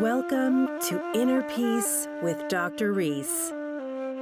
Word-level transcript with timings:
Welcome 0.00 0.66
to 0.88 1.00
Inner 1.14 1.42
Peace 1.42 2.08
with 2.20 2.48
Dr. 2.48 2.92
Reese, 2.92 3.52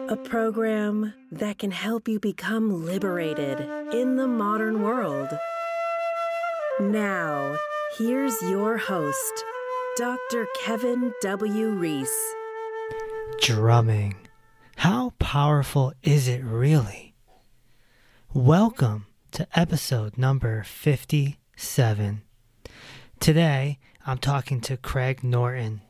a 0.09 0.19
program 0.23 1.15
that 1.33 1.59
can 1.59 1.71
help 1.71 2.09
you 2.09 2.21
become 2.21 2.85
liberated 2.85 3.59
in 3.93 4.17
the 4.17 4.29
modern 4.29 4.83
world. 4.83 5.29
Now, 6.79 7.57
here's 7.97 8.41
your 8.43 8.77
host, 8.77 9.45
Dr. 9.97 10.47
Kevin 10.61 11.15
W. 11.23 11.71
Reese. 11.71 12.35
Drumming. 13.41 14.15
How 14.77 15.15
powerful 15.19 15.95
is 16.03 16.29
it 16.29 16.45
really? 16.45 17.15
Welcome 18.35 19.07
to 19.31 19.47
episode 19.55 20.19
number 20.19 20.65
57. 20.65 22.23
Today, 23.21 23.79
I'm 24.05 24.19
talking 24.19 24.61
to 24.63 24.77
Craig 24.77 25.23
Norton. 25.23 25.81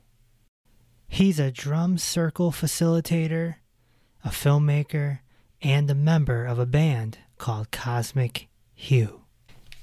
He's 1.08 1.38
a 1.38 1.50
drum 1.50 1.96
circle 1.96 2.52
facilitator, 2.52 3.54
a 4.22 4.28
filmmaker, 4.28 5.20
and 5.62 5.90
a 5.90 5.94
member 5.94 6.44
of 6.44 6.58
a 6.58 6.66
band 6.66 7.16
called 7.38 7.70
Cosmic 7.70 8.48
Hue. 8.74 9.22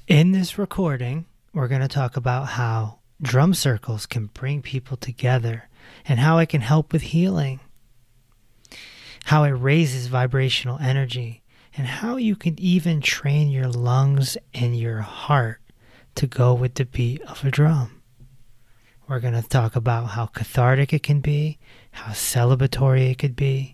In 0.08 0.32
this 0.32 0.60
recording, 0.60 1.26
we're 1.54 1.68
going 1.68 1.82
to 1.82 1.88
talk 1.88 2.18
about 2.18 2.50
how 2.50 3.00
drum 3.20 3.56
circles 3.56 4.06
can 4.06 4.28
bring 4.28 4.62
people 4.62 4.96
together 4.96 5.68
and 6.06 6.20
how 6.20 6.38
it 6.38 6.50
can 6.50 6.62
help 6.62 6.94
with 6.94 7.02
healing, 7.02 7.60
how 9.26 9.44
it 9.44 9.50
raises 9.50 10.06
vibrational 10.06 10.78
energy, 10.78 11.42
and 11.76 11.88
how 11.88 12.18
you 12.18 12.36
can 12.36 12.60
even 12.60 13.02
train 13.02 13.50
your 13.50 13.70
lungs 13.70 14.38
and 14.54 14.78
your 14.78 15.02
heart 15.02 15.62
to 16.14 16.28
go 16.28 16.54
with 16.54 16.76
the 16.76 16.86
beat 16.86 17.24
of 17.24 17.44
a 17.44 17.50
drum. 17.50 17.99
We're 19.10 19.20
going 19.20 19.42
to 19.42 19.42
talk 19.42 19.76
about 19.76 20.10
how 20.10 20.28
cathartic 20.28 20.94
it 20.94 21.02
can 21.02 21.20
be, 21.20 21.58
how 21.90 22.12
celebratory 22.12 23.10
it 23.10 23.18
could 23.18 23.36
be, 23.36 23.74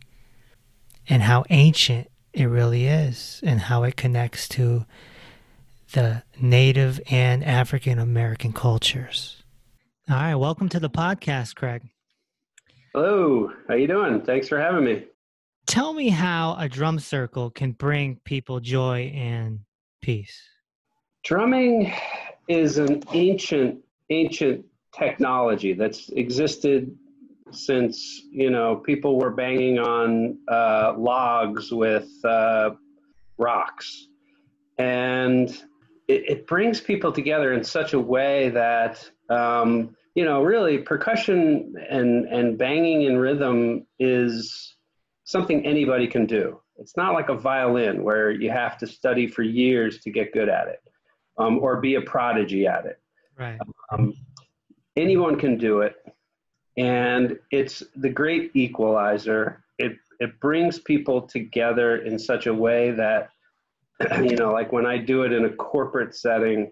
and 1.10 1.22
how 1.22 1.44
ancient 1.50 2.10
it 2.32 2.46
really 2.46 2.86
is, 2.86 3.42
and 3.44 3.60
how 3.60 3.84
it 3.84 3.98
connects 3.98 4.48
to 4.50 4.86
the 5.92 6.24
Native 6.40 7.02
and 7.12 7.44
African 7.44 8.00
American 8.00 8.54
cultures. 8.54 9.44
All 10.10 10.16
right, 10.16 10.36
welcome 10.36 10.70
to 10.70 10.80
the 10.80 10.90
podcast, 10.90 11.56
Craig. 11.56 11.82
Hello, 12.94 13.52
how 13.68 13.74
you 13.74 13.88
doing? 13.88 14.22
Thanks 14.22 14.48
for 14.48 14.58
having 14.58 14.86
me. 14.86 15.04
Tell 15.68 15.92
me 15.92 16.08
how 16.08 16.56
a 16.58 16.70
drum 16.70 16.98
circle 16.98 17.50
can 17.50 17.74
bring 17.74 18.22
people 18.24 18.62
joy 18.62 19.12
and 19.14 19.60
peace. 20.02 20.42
Drumming 21.26 21.94
is 22.48 22.78
an 22.78 23.04
ancient, 23.12 23.84
ancient 24.10 24.64
technology 24.98 25.74
that's 25.74 26.10
existed 26.10 26.96
since 27.52 28.24
you 28.32 28.50
know 28.50 28.76
people 28.78 29.20
were 29.20 29.32
banging 29.32 29.80
on 29.80 30.38
uh, 30.52 30.94
logs 30.98 31.72
with 31.72 32.10
uh, 32.26 32.72
rocks, 33.38 34.08
and 34.78 35.50
it, 36.08 36.30
it, 36.30 36.48
brings 36.48 36.80
people 36.82 37.12
together 37.12 37.54
in 37.54 37.64
such 37.64 37.94
a 37.94 38.00
way 38.00 38.50
that 38.50 39.10
um, 39.30 39.96
you 40.16 40.26
know 40.26 40.42
really 40.44 40.80
percussion 40.80 41.74
and 41.90 42.26
and 42.26 42.58
banging 42.58 43.04
in 43.04 43.18
rhythm 43.18 43.86
is 44.00 44.76
something 45.24 45.66
anybody 45.66 46.08
can 46.08 46.26
do. 46.26 46.60
It's 46.78 46.98
not 46.98 47.14
like 47.14 47.30
a 47.30 47.36
violin 47.36 48.04
where 48.04 48.32
you 48.32 48.50
have 48.52 48.78
to 48.80 48.88
study 48.88 49.28
for 49.28 49.44
years 49.44 50.00
to 50.02 50.12
get 50.12 50.34
good 50.34 50.50
at 50.50 50.68
it, 50.68 50.82
um, 51.38 51.60
or 51.60 51.80
be 51.80 51.96
a 51.96 52.02
prodigy 52.02 52.68
at 52.68 52.86
it. 52.86 53.00
Right. 53.38 53.60
Um, 53.92 54.14
anyone 54.96 55.38
can 55.38 55.58
do 55.58 55.82
it. 55.82 55.96
And 56.78 57.40
it's 57.52 57.84
the 57.96 58.10
great 58.10 58.52
equalizer. 58.54 59.64
It 59.78 59.98
it 60.20 60.40
brings 60.40 60.80
people 60.80 61.22
together 61.22 61.98
in 61.98 62.18
such 62.18 62.48
a 62.48 62.54
way 62.54 62.92
that 62.92 63.30
you 64.24 64.36
know 64.36 64.52
like 64.52 64.72
when 64.72 64.86
i 64.86 64.98
do 64.98 65.24
it 65.24 65.32
in 65.32 65.46
a 65.46 65.50
corporate 65.50 66.16
setting 66.16 66.72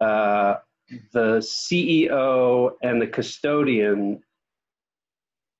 uh, 0.00 0.56
the 1.12 1.38
ceo 1.38 2.72
and 2.82 3.00
the 3.00 3.06
custodian 3.06 4.20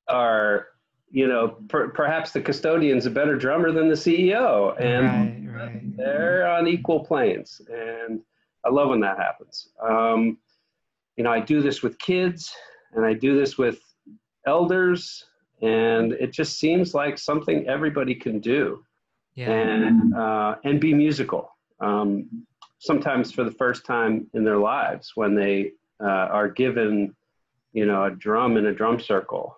are 0.09 0.69
you 1.11 1.29
know 1.29 1.57
per, 1.69 1.89
perhaps 1.89 2.33
the 2.33 2.41
custodian's 2.41 3.07
a 3.07 3.11
better 3.11 3.37
drummer 3.37 3.71
than 3.71 3.89
the 3.89 3.95
ceo 3.95 4.79
and 4.81 5.53
right, 5.55 5.67
right. 5.67 5.97
they're 5.97 6.49
on 6.49 6.67
equal 6.67 7.05
planes. 7.05 7.61
And 7.71 8.21
i 8.65 8.71
love 8.71 8.89
when 8.89 9.01
that 9.01 9.19
happens. 9.19 9.69
Um, 9.81 10.39
you 11.17 11.25
know, 11.25 11.31
I 11.31 11.41
do 11.41 11.61
this 11.61 11.83
with 11.83 11.99
kids 11.99 12.53
and 12.95 13.05
I 13.05 13.15
do 13.15 13.39
this 13.39 13.59
with 13.59 13.81
elders, 14.47 15.25
and 15.63 16.13
it 16.13 16.33
just 16.33 16.59
seems 16.59 16.95
like 16.95 17.19
something 17.19 17.67
everybody 17.69 18.15
can 18.15 18.41
do. 18.41 18.85
Yeah. 19.35 19.51
And 19.51 20.15
uh, 20.15 20.57
and 20.65 20.79
be 20.81 20.93
musical. 20.93 21.57
Um, 21.81 22.45
sometimes 22.79 23.33
for 23.33 23.45
the 23.45 23.51
first 23.51 23.87
time 23.87 24.27
in 24.35 24.45
their 24.45 24.59
lives 24.59 25.13
when 25.15 25.35
they 25.35 25.73
uh, 26.03 26.07
are 26.07 26.49
given, 26.49 27.15
you 27.73 27.87
know, 27.87 28.05
a 28.05 28.11
drum 28.11 28.57
in 28.57 28.67
a 28.67 28.75
drum 28.75 29.01
circle. 29.01 29.57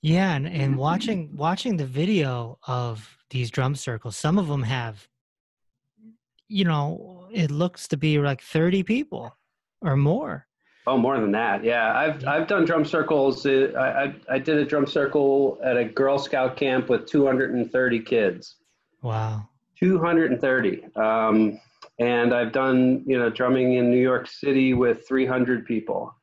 Yeah, 0.00 0.34
and, 0.34 0.46
and 0.46 0.76
watching 0.76 1.36
watching 1.36 1.76
the 1.76 1.84
video 1.84 2.58
of 2.66 3.18
these 3.30 3.50
drum 3.50 3.74
circles, 3.74 4.16
some 4.16 4.38
of 4.38 4.46
them 4.48 4.62
have, 4.62 5.08
you 6.48 6.64
know, 6.64 7.28
it 7.32 7.50
looks 7.50 7.86
to 7.88 7.98
be 7.98 8.18
like 8.18 8.40
thirty 8.40 8.82
people 8.82 9.35
or 9.82 9.96
more. 9.96 10.46
Oh, 10.88 10.96
more 10.96 11.18
than 11.20 11.32
that. 11.32 11.64
Yeah, 11.64 11.92
I've 11.96 12.24
I've 12.26 12.46
done 12.46 12.64
drum 12.64 12.84
circles. 12.84 13.44
Uh, 13.44 13.72
I, 13.76 14.04
I 14.04 14.14
I 14.36 14.38
did 14.38 14.58
a 14.58 14.64
drum 14.64 14.86
circle 14.86 15.58
at 15.64 15.76
a 15.76 15.84
Girl 15.84 16.18
Scout 16.18 16.56
camp 16.56 16.88
with 16.88 17.06
230 17.06 18.00
kids. 18.00 18.56
Wow. 19.02 19.48
230. 19.80 20.84
Um, 20.94 21.60
and 21.98 22.32
I've 22.32 22.52
done 22.52 23.02
you 23.04 23.18
know 23.18 23.30
drumming 23.30 23.74
in 23.74 23.90
New 23.90 24.00
York 24.00 24.28
City 24.28 24.74
with 24.74 25.08
300 25.08 25.66
people. 25.66 26.14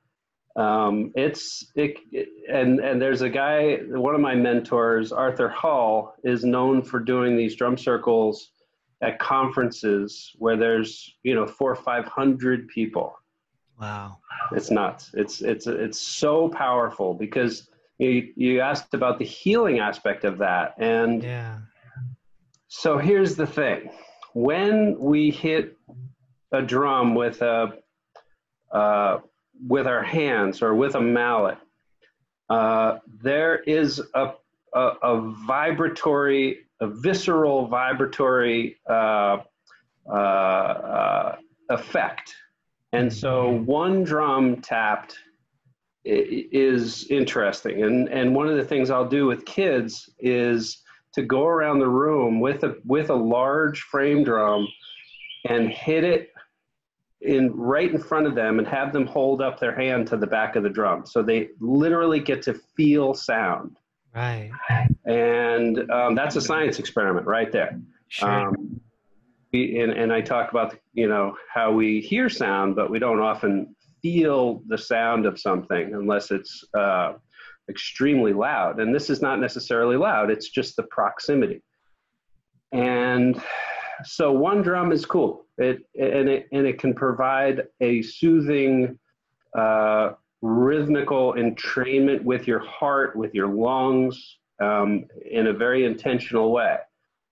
Um, 0.56 1.12
it's 1.16 1.66
it, 1.76 1.98
it, 2.14 2.30
and 2.50 2.80
and 2.80 3.02
there's 3.02 3.22
a 3.22 3.30
guy. 3.30 3.80
One 3.88 4.16
of 4.16 4.22
my 4.22 4.36
mentors, 4.36 5.12
Arthur 5.12 5.50
Hull, 5.50 6.16
is 6.24 6.46
known 6.46 6.84
for 6.84 7.02
doing 7.02 7.36
these 7.36 7.56
drum 7.56 7.78
circles 7.78 8.52
at 9.02 9.20
conferences 9.20 10.32
where 10.38 10.56
there's 10.56 11.16
you 11.24 11.36
know 11.36 11.48
four 11.48 11.72
or 11.72 11.76
five 11.76 12.06
hundred 12.06 12.70
people 12.70 13.14
Wow. 13.80 14.18
It's 14.52 14.72
nuts. 14.72 15.12
It's 15.14 15.42
it's 15.42 15.68
it's 15.68 16.00
so 16.00 16.50
powerful 16.50 17.14
because 17.14 17.70
you 17.98 18.32
you 18.36 18.60
asked 18.60 18.94
about 18.94 19.20
the 19.20 19.26
healing 19.26 19.80
aspect 19.80 20.24
of 20.24 20.38
that 20.40 20.76
and 20.78 21.24
yeah. 21.24 21.58
So 22.68 22.98
here's 22.98 23.36
the 23.36 23.46
thing. 23.46 23.92
When 24.34 24.98
we 25.00 25.30
hit 25.30 25.78
a 26.52 26.62
drum 26.62 27.14
with 27.14 27.42
a 27.42 27.74
uh, 28.72 29.20
with 29.68 29.86
our 29.86 30.04
hands 30.04 30.62
or 30.62 30.74
with 30.74 30.96
a 30.96 31.02
mallet, 31.02 31.58
uh, 32.50 32.98
there 33.22 33.58
is 33.58 34.02
a, 34.16 34.32
a, 34.74 34.80
a, 34.80 35.34
vibratory, 35.46 36.62
a 36.82 36.88
visceral 36.88 37.68
vibratory 37.68 38.78
uh, 38.90 39.38
uh, 40.10 40.14
uh 40.14 41.36
effect 41.70 42.36
and 42.94 43.12
so 43.12 43.52
one 43.66 44.04
drum 44.04 44.62
tapped 44.62 45.18
is 46.06 47.08
interesting. 47.10 47.84
And, 47.84 48.10
and 48.10 48.36
one 48.36 48.48
of 48.48 48.58
the 48.58 48.64
things 48.64 48.90
I'll 48.90 49.08
do 49.08 49.26
with 49.26 49.46
kids 49.46 50.10
is 50.20 50.82
to 51.14 51.24
go 51.24 51.46
around 51.46 51.80
the 51.80 51.88
room 51.88 52.40
with 52.40 52.64
a, 52.64 52.76
with 52.86 53.10
a 53.10 53.16
large 53.16 53.82
frame 53.82 54.24
drum 54.24 54.68
and 55.48 55.70
hit 55.70 56.04
it 56.04 56.30
in 57.22 57.56
right 57.56 57.90
in 57.90 57.98
front 57.98 58.28
of 58.28 58.36
them 58.36 58.60
and 58.60 58.68
have 58.68 58.92
them 58.92 59.08
hold 59.08 59.42
up 59.42 59.60
their 59.60 59.74
hand 59.74 60.08
to 60.08 60.18
the 60.18 60.28
back 60.28 60.56
of 60.56 60.64
the 60.64 60.70
drum. 60.70 61.06
So 61.06 61.24
they 61.24 61.50
literally 61.60 62.20
get 62.20 62.42
to 62.44 62.54
feel 62.76 63.14
sound. 63.14 63.78
Right. 64.14 64.52
And 65.06 65.90
um, 65.90 66.16
that's 66.16 66.36
a 66.36 66.42
science 66.42 66.80
experiment 66.80 67.26
right 67.26 67.52
there. 67.52 67.80
Sure. 68.10 68.30
Um, 68.30 68.82
and, 69.54 69.92
and 69.92 70.12
I 70.12 70.22
talk 70.22 70.52
about 70.52 70.76
you 70.94 71.08
know 71.08 71.36
how 71.54 71.72
we 71.72 72.02
hear 72.02 72.30
sound, 72.30 72.76
but 72.76 72.90
we 72.90 73.00
don't 73.00 73.20
often 73.20 73.76
feel 74.02 74.64
the 74.68 74.78
sound 74.78 75.26
of 75.26 75.40
something 75.40 75.94
unless 75.94 76.32
it's 76.32 76.64
uh, 76.78 77.14
extremely 77.70 78.34
loud. 78.34 78.80
And 78.80 78.94
this 78.94 79.10
is 79.10 79.22
not 79.22 79.40
necessarily 79.40 79.96
loud; 79.96 80.32
it's 80.32 80.50
just 80.50 80.76
the 80.76 80.84
proximity. 80.84 81.62
And 82.72 83.42
so 84.04 84.32
one 84.32 84.64
drum 84.64 84.92
is 84.92 85.06
cool. 85.06 85.46
It 85.58 85.84
and 86.00 86.28
it 86.28 86.48
and 86.52 86.66
it 86.66 86.80
can 86.80 86.96
provide 86.96 87.64
a 87.80 88.02
soothing, 88.02 88.98
uh, 89.58 90.14
rhythmical 90.42 91.34
entrainment 91.34 92.24
with 92.24 92.48
your 92.48 92.60
heart, 92.60 93.16
with 93.16 93.36
your 93.36 93.48
lungs, 93.48 94.40
um, 94.60 95.06
in 95.30 95.48
a 95.48 95.54
very 95.54 95.86
intentional 95.86 96.52
way. 96.52 96.78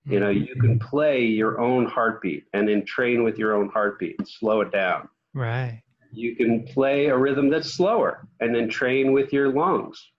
You 0.05 0.19
know, 0.19 0.29
you 0.29 0.55
can 0.55 0.79
mm-hmm. 0.79 0.87
play 0.87 1.23
your 1.25 1.61
own 1.61 1.85
heartbeat 1.85 2.45
and 2.53 2.67
then 2.67 2.85
train 2.85 3.23
with 3.23 3.37
your 3.37 3.55
own 3.55 3.69
heartbeat 3.69 4.15
and 4.17 4.27
slow 4.27 4.61
it 4.61 4.71
down. 4.71 5.07
Right. 5.33 5.83
You 6.11 6.35
can 6.35 6.65
play 6.65 7.07
a 7.07 7.17
rhythm 7.17 7.49
that's 7.49 7.73
slower 7.73 8.27
and 8.39 8.53
then 8.53 8.67
train 8.67 9.13
with 9.13 9.31
your 9.31 9.49
lungs 9.49 10.11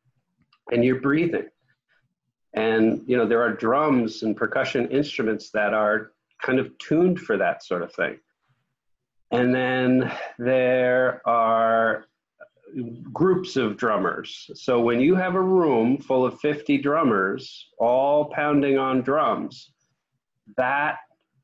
and 0.71 0.85
your 0.85 1.01
breathing. 1.01 1.49
And, 2.55 3.03
you 3.07 3.17
know, 3.17 3.27
there 3.27 3.43
are 3.43 3.53
drums 3.53 4.23
and 4.23 4.37
percussion 4.37 4.89
instruments 4.91 5.51
that 5.51 5.75
are 5.75 6.13
kind 6.43 6.59
of 6.59 6.77
tuned 6.79 7.21
for 7.21 7.37
that 7.39 7.65
sort 7.65 7.83
of 7.83 7.93
thing. 7.93 8.19
And 9.31 9.55
then 9.55 10.13
there 10.39 11.27
are 11.27 12.07
groups 13.13 13.57
of 13.57 13.77
drummers. 13.77 14.51
So 14.55 14.81
when 14.81 15.01
you 15.01 15.15
have 15.15 15.35
a 15.35 15.41
room 15.41 15.99
full 15.99 16.25
of 16.25 16.41
50 16.41 16.79
drummers 16.79 17.69
all 17.79 18.27
pounding 18.27 18.79
on 18.79 19.03
drums, 19.03 19.72
that 20.57 20.97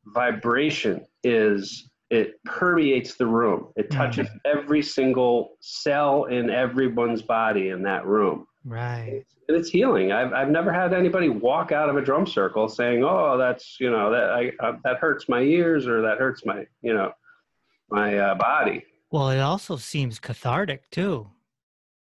vibration 0.07 1.05
is 1.25 1.89
it 2.11 2.43
permeates 2.45 3.15
the 3.15 3.27
room. 3.27 3.69
It 3.77 3.91
mm-hmm. 3.91 3.99
touches 3.99 4.29
mm. 4.29 4.39
every 4.45 4.83
single 4.83 5.57
cell 5.61 6.25
in 6.25 6.51
everyone's 6.51 7.23
body 7.23 7.69
in 7.69 7.83
that 7.83 8.07
room. 8.07 8.47
Right. 8.65 9.25
And 9.49 9.57
it's 9.57 9.71
healing. 9.71 10.13
I've, 10.13 10.33
I've 10.33 10.51
never 10.51 10.73
had 10.73 10.93
anybody 10.93 11.29
walk 11.29 11.73
out 11.73 11.89
of 11.89 11.97
a 11.97 12.03
drum 12.03 12.27
circle 12.27 12.69
saying, 12.69 13.03
"Oh, 13.03 13.39
that's 13.39 13.79
you 13.81 13.91
know 13.91 14.11
that 14.11 14.31
I, 14.31 14.53
I 14.61 14.73
that 14.85 14.99
hurts 14.99 15.29
my 15.29 15.41
ears 15.41 15.87
or 15.87 16.03
that 16.03 16.19
hurts 16.19 16.45
my 16.45 16.67
you 16.83 16.93
know 16.93 17.13
my 17.89 18.19
uh, 18.19 18.35
body." 18.35 18.85
Well, 19.11 19.31
it 19.31 19.41
also 19.41 19.77
seems 19.77 20.19
cathartic 20.19 20.91
too. 20.91 21.29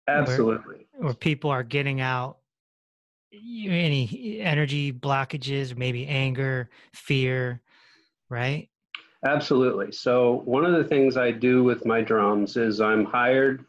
Absolutely. 0.08 0.86
Where, 0.92 1.04
where 1.06 1.14
people 1.14 1.50
are 1.50 1.62
getting 1.62 2.02
out 2.02 2.38
any 3.32 4.40
energy 4.40 4.92
blockages, 4.92 5.76
maybe 5.76 6.06
anger, 6.06 6.70
fear, 6.94 7.60
right? 8.28 8.68
Absolutely. 9.24 9.92
So, 9.92 10.42
one 10.44 10.64
of 10.64 10.72
the 10.74 10.84
things 10.84 11.16
I 11.16 11.32
do 11.32 11.64
with 11.64 11.84
my 11.84 12.00
drums 12.00 12.56
is 12.56 12.80
I'm 12.80 13.04
hired 13.04 13.64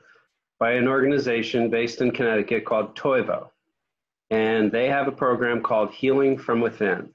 by 0.59 0.73
an 0.73 0.87
organization 0.87 1.69
based 1.69 2.01
in 2.01 2.11
Connecticut 2.11 2.65
called 2.65 2.95
Toivo. 2.95 3.49
And 4.29 4.71
they 4.71 4.87
have 4.89 5.07
a 5.07 5.11
program 5.11 5.63
called 5.63 5.91
Healing 5.91 6.37
from 6.37 6.61
Within. 6.61 7.09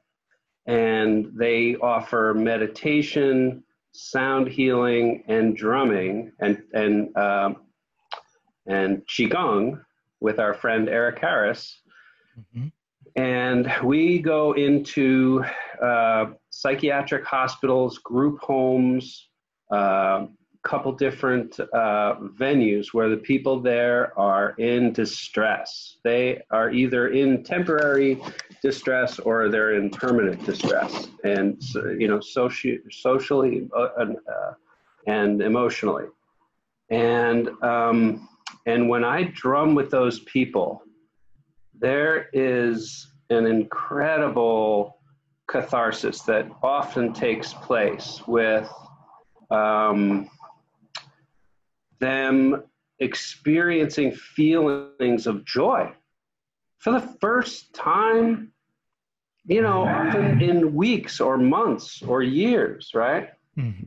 And 0.66 1.30
they 1.36 1.76
offer 1.76 2.34
meditation, 2.34 3.62
sound 3.92 4.48
healing, 4.48 5.22
and 5.28 5.56
drumming, 5.56 6.32
and, 6.40 6.62
and, 6.72 7.16
um, 7.16 7.56
and 8.66 9.06
Qigong 9.06 9.80
with 10.20 10.40
our 10.40 10.54
friend 10.54 10.88
Eric 10.88 11.18
Harris. 11.20 11.82
Mm-hmm. 12.38 12.68
And 13.16 13.72
we 13.84 14.18
go 14.18 14.52
into 14.52 15.44
uh, 15.80 16.26
psychiatric 16.50 17.24
hospitals, 17.24 17.98
group 17.98 18.40
homes, 18.40 19.28
a 19.70 19.74
uh, 19.74 20.26
couple 20.64 20.92
different 20.92 21.60
uh, 21.60 22.16
venues 22.38 22.88
where 22.92 23.08
the 23.08 23.16
people 23.16 23.60
there 23.60 24.18
are 24.18 24.54
in 24.58 24.92
distress. 24.92 25.98
They 26.02 26.42
are 26.50 26.70
either 26.70 27.08
in 27.08 27.44
temporary 27.44 28.20
distress 28.62 29.18
or 29.18 29.48
they're 29.48 29.74
in 29.74 29.90
permanent 29.90 30.44
distress, 30.44 31.08
and 31.22 31.62
you 31.98 32.08
know, 32.08 32.18
soci- 32.18 32.80
socially 32.90 33.68
uh, 33.76 33.88
uh, 34.06 34.54
and 35.06 35.40
emotionally. 35.42 36.06
And 36.90 37.48
um, 37.62 38.28
and 38.66 38.88
when 38.88 39.04
I 39.04 39.24
drum 39.24 39.74
with 39.74 39.90
those 39.90 40.20
people, 40.20 40.82
there 41.84 42.30
is 42.32 43.08
an 43.28 43.44
incredible 43.44 44.96
catharsis 45.46 46.22
that 46.22 46.50
often 46.62 47.12
takes 47.12 47.52
place 47.52 48.22
with 48.26 48.66
um, 49.50 50.30
them 51.98 52.62
experiencing 53.00 54.12
feelings 54.12 55.26
of 55.26 55.44
joy 55.44 55.92
for 56.78 56.90
the 56.90 57.02
first 57.20 57.74
time, 57.74 58.50
you 59.44 59.60
know, 59.60 59.82
often 59.82 60.40
in 60.40 60.74
weeks 60.74 61.20
or 61.20 61.36
months 61.36 62.02
or 62.02 62.22
years, 62.22 62.92
right? 62.94 63.28
Mm-hmm. 63.58 63.84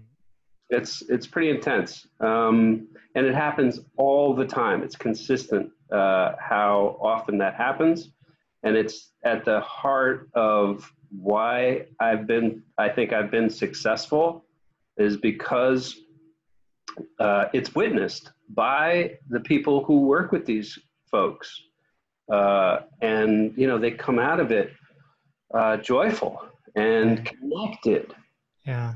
It's 0.70 1.02
it's 1.10 1.26
pretty 1.26 1.50
intense, 1.50 2.06
um, 2.20 2.90
and 3.16 3.26
it 3.26 3.34
happens 3.34 3.80
all 3.96 4.36
the 4.36 4.46
time. 4.46 4.84
It's 4.84 4.96
consistent 4.96 5.72
uh, 5.92 6.34
how 6.40 6.98
often 7.02 7.38
that 7.40 7.56
happens, 7.56 8.10
and 8.64 8.76
it's 8.76 9.12
at 9.24 9.46
the 9.46 9.60
heart 9.62 10.30
of 10.34 10.92
why 11.10 11.86
I've 12.00 12.28
been. 12.28 12.64
I 12.78 12.90
think 12.90 13.14
I've 13.14 13.32
been 13.32 13.50
successful 13.50 14.46
is 14.98 15.18
because 15.18 15.96
uh, 17.20 17.46
it's 17.54 17.76
witnessed 17.76 18.32
by 18.50 19.18
the 19.30 19.40
people 19.40 19.84
who 19.84 20.02
work 20.02 20.32
with 20.32 20.46
these 20.46 20.78
folks, 21.10 21.62
uh, 22.32 22.80
and 23.02 23.54
you 23.58 23.68
know 23.68 23.78
they 23.78 23.92
come 23.92 24.20
out 24.20 24.40
of 24.40 24.52
it 24.52 24.72
uh, 25.54 25.78
joyful 25.78 26.42
and 26.76 27.26
connected. 27.26 28.14
Yeah. 28.66 28.94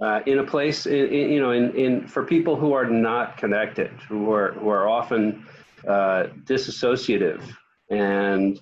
Uh, 0.00 0.20
in 0.24 0.38
a 0.38 0.44
place, 0.44 0.86
in, 0.86 1.08
in, 1.08 1.30
you 1.30 1.40
know, 1.40 1.50
in, 1.50 1.74
in 1.76 2.06
for 2.06 2.24
people 2.24 2.56
who 2.56 2.72
are 2.72 2.86
not 2.86 3.36
connected, 3.36 3.90
who 4.08 4.32
are 4.32 4.52
who 4.52 4.68
are 4.68 4.88
often 4.88 5.46
uh, 5.86 6.28
disassociative 6.44 7.42
and 7.90 8.60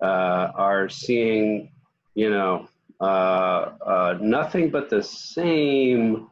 uh, 0.00 0.50
are 0.54 0.88
seeing, 0.88 1.72
you 2.14 2.30
know, 2.30 2.68
uh, 3.00 4.16
nothing 4.20 4.70
but 4.70 4.88
the 4.88 5.02
same 5.02 6.28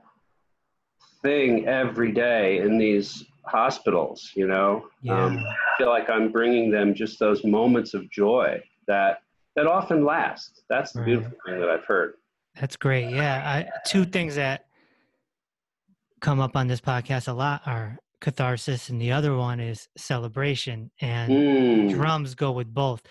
thing 1.22 1.66
every 1.66 2.12
day 2.12 2.58
in 2.58 2.78
these 2.78 3.24
hospitals 3.44 4.30
you 4.34 4.46
know 4.46 4.86
yeah. 5.02 5.24
um, 5.24 5.38
i 5.38 5.54
feel 5.78 5.88
like 5.88 6.08
i'm 6.08 6.30
bringing 6.30 6.70
them 6.70 6.94
just 6.94 7.18
those 7.18 7.44
moments 7.44 7.94
of 7.94 8.08
joy 8.10 8.60
that 8.86 9.22
that 9.56 9.66
often 9.66 10.04
last 10.04 10.62
that's 10.68 10.92
the 10.92 11.00
right. 11.00 11.06
beautiful 11.06 11.36
thing 11.46 11.58
that 11.60 11.68
i've 11.68 11.84
heard 11.84 12.14
that's 12.60 12.76
great 12.76 13.10
yeah 13.10 13.42
I, 13.44 13.88
two 13.88 14.04
things 14.04 14.36
that 14.36 14.66
come 16.20 16.40
up 16.40 16.56
on 16.56 16.68
this 16.68 16.80
podcast 16.80 17.26
a 17.28 17.32
lot 17.32 17.62
are 17.66 17.98
catharsis 18.22 18.88
and 18.88 19.00
the 19.00 19.12
other 19.12 19.36
one 19.36 19.60
is 19.60 19.88
celebration 19.98 20.90
and 21.00 21.30
mm. 21.30 21.90
drums 21.90 22.34
go 22.34 22.52
with 22.52 22.72
both. 22.72 23.02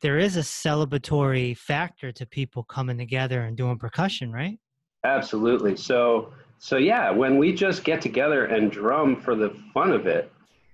There 0.00 0.16
is 0.16 0.38
a 0.38 0.40
celebratory 0.40 1.54
factor 1.54 2.10
to 2.12 2.24
people 2.24 2.64
coming 2.64 2.96
together 2.96 3.42
and 3.42 3.56
doing 3.56 3.78
percussion 3.78 4.32
right? 4.32 4.58
Absolutely. 5.04 5.76
So 5.76 6.32
so 6.58 6.76
yeah, 6.76 7.10
when 7.10 7.38
we 7.38 7.54
just 7.54 7.84
get 7.84 8.00
together 8.00 8.46
and 8.46 8.70
drum 8.70 9.20
for 9.20 9.34
the 9.34 9.50
fun 9.72 9.92
of 9.92 10.06
it, 10.06 10.30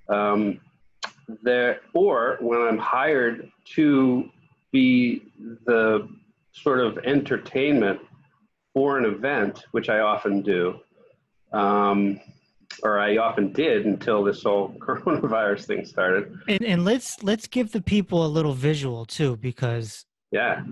um, 0.08 0.60
there, 1.42 1.80
or 1.94 2.38
when 2.40 2.60
I'm 2.60 2.78
hired 2.78 3.50
to 3.76 4.28
be 4.72 5.22
the 5.64 6.08
sort 6.52 6.80
of 6.80 6.98
entertainment 6.98 8.00
for 8.74 8.98
an 8.98 9.04
event, 9.04 9.64
which 9.70 9.88
I 9.88 10.00
often 10.00 10.42
do, 10.42 10.80
um, 11.52 12.20
or 12.82 12.98
I 12.98 13.16
often 13.16 13.52
did 13.52 13.86
until 13.86 14.22
this 14.24 14.42
whole 14.42 14.68
coronavirus 14.78 15.64
thing 15.64 15.84
started. 15.84 16.38
And, 16.48 16.64
and 16.64 16.84
let's 16.84 17.22
let's 17.22 17.46
give 17.46 17.72
the 17.72 17.82
people 17.82 18.26
a 18.26 18.28
little 18.28 18.54
visual 18.54 19.04
too, 19.04 19.36
because 19.36 20.04
yeah, 20.32 20.62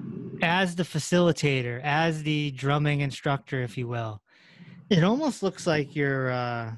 as 0.43 0.75
the 0.75 0.83
facilitator, 0.83 1.81
as 1.83 2.23
the 2.23 2.51
drumming 2.53 3.01
instructor, 3.01 3.63
if 3.63 3.79
you 3.79 3.89
will, 3.89 4.21
it 4.91 5.05
almost 5.05 5.43
looks 5.43 5.67
like 5.67 5.95
you're 5.95 6.31
uh, 6.31 6.73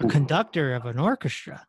a 0.00 0.08
conductor 0.08 0.74
of 0.74 0.86
an 0.86 0.98
orchestra. 0.98 1.66